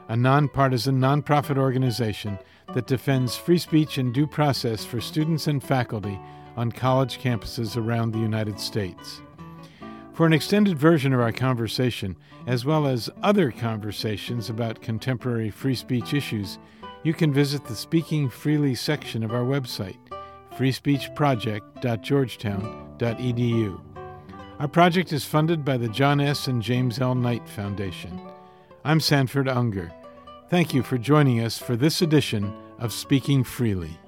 a 0.07 0.15
nonpartisan 0.15 0.99
nonprofit 0.99 1.57
organization 1.57 2.37
that 2.75 2.85
defends 2.85 3.35
free 3.35 3.57
speech 3.57 3.97
and 3.97 4.13
due 4.13 4.27
process 4.27 4.85
for 4.85 5.01
students 5.01 5.47
and 5.47 5.63
faculty 5.63 6.19
on 6.55 6.71
college 6.71 7.17
campuses 7.17 7.75
around 7.75 8.11
the 8.11 8.19
United 8.19 8.59
States. 8.59 9.23
For 10.13 10.27
an 10.27 10.33
extended 10.33 10.77
version 10.77 11.11
of 11.11 11.19
our 11.19 11.31
conversation, 11.31 12.15
as 12.45 12.65
well 12.65 12.85
as 12.85 13.09
other 13.23 13.49
conversations 13.51 14.51
about 14.51 14.83
contemporary 14.83 15.49
free 15.49 15.73
speech 15.73 16.13
issues, 16.13 16.59
you 17.01 17.15
can 17.15 17.33
visit 17.33 17.65
the 17.65 17.75
Speaking 17.75 18.29
Freely 18.29 18.75
section 18.75 19.23
of 19.23 19.33
our 19.33 19.43
website, 19.43 19.97
Our 24.59 24.67
project 24.67 25.13
is 25.13 25.23
funded 25.23 25.63
by 25.63 25.77
the 25.77 25.87
John 25.87 26.19
S. 26.19 26.47
and 26.47 26.61
James 26.61 26.99
L. 26.99 27.13
Knight 27.13 27.47
Foundation. 27.47 28.19
I'm 28.83 28.99
Sanford 28.99 29.47
Ungar. 29.47 29.91
Thank 30.49 30.73
you 30.73 30.81
for 30.81 30.97
joining 30.97 31.41
us 31.41 31.57
for 31.57 31.75
this 31.75 32.01
edition 32.01 32.51
of 32.79 32.91
Speaking 32.91 33.43
Freely. 33.43 33.99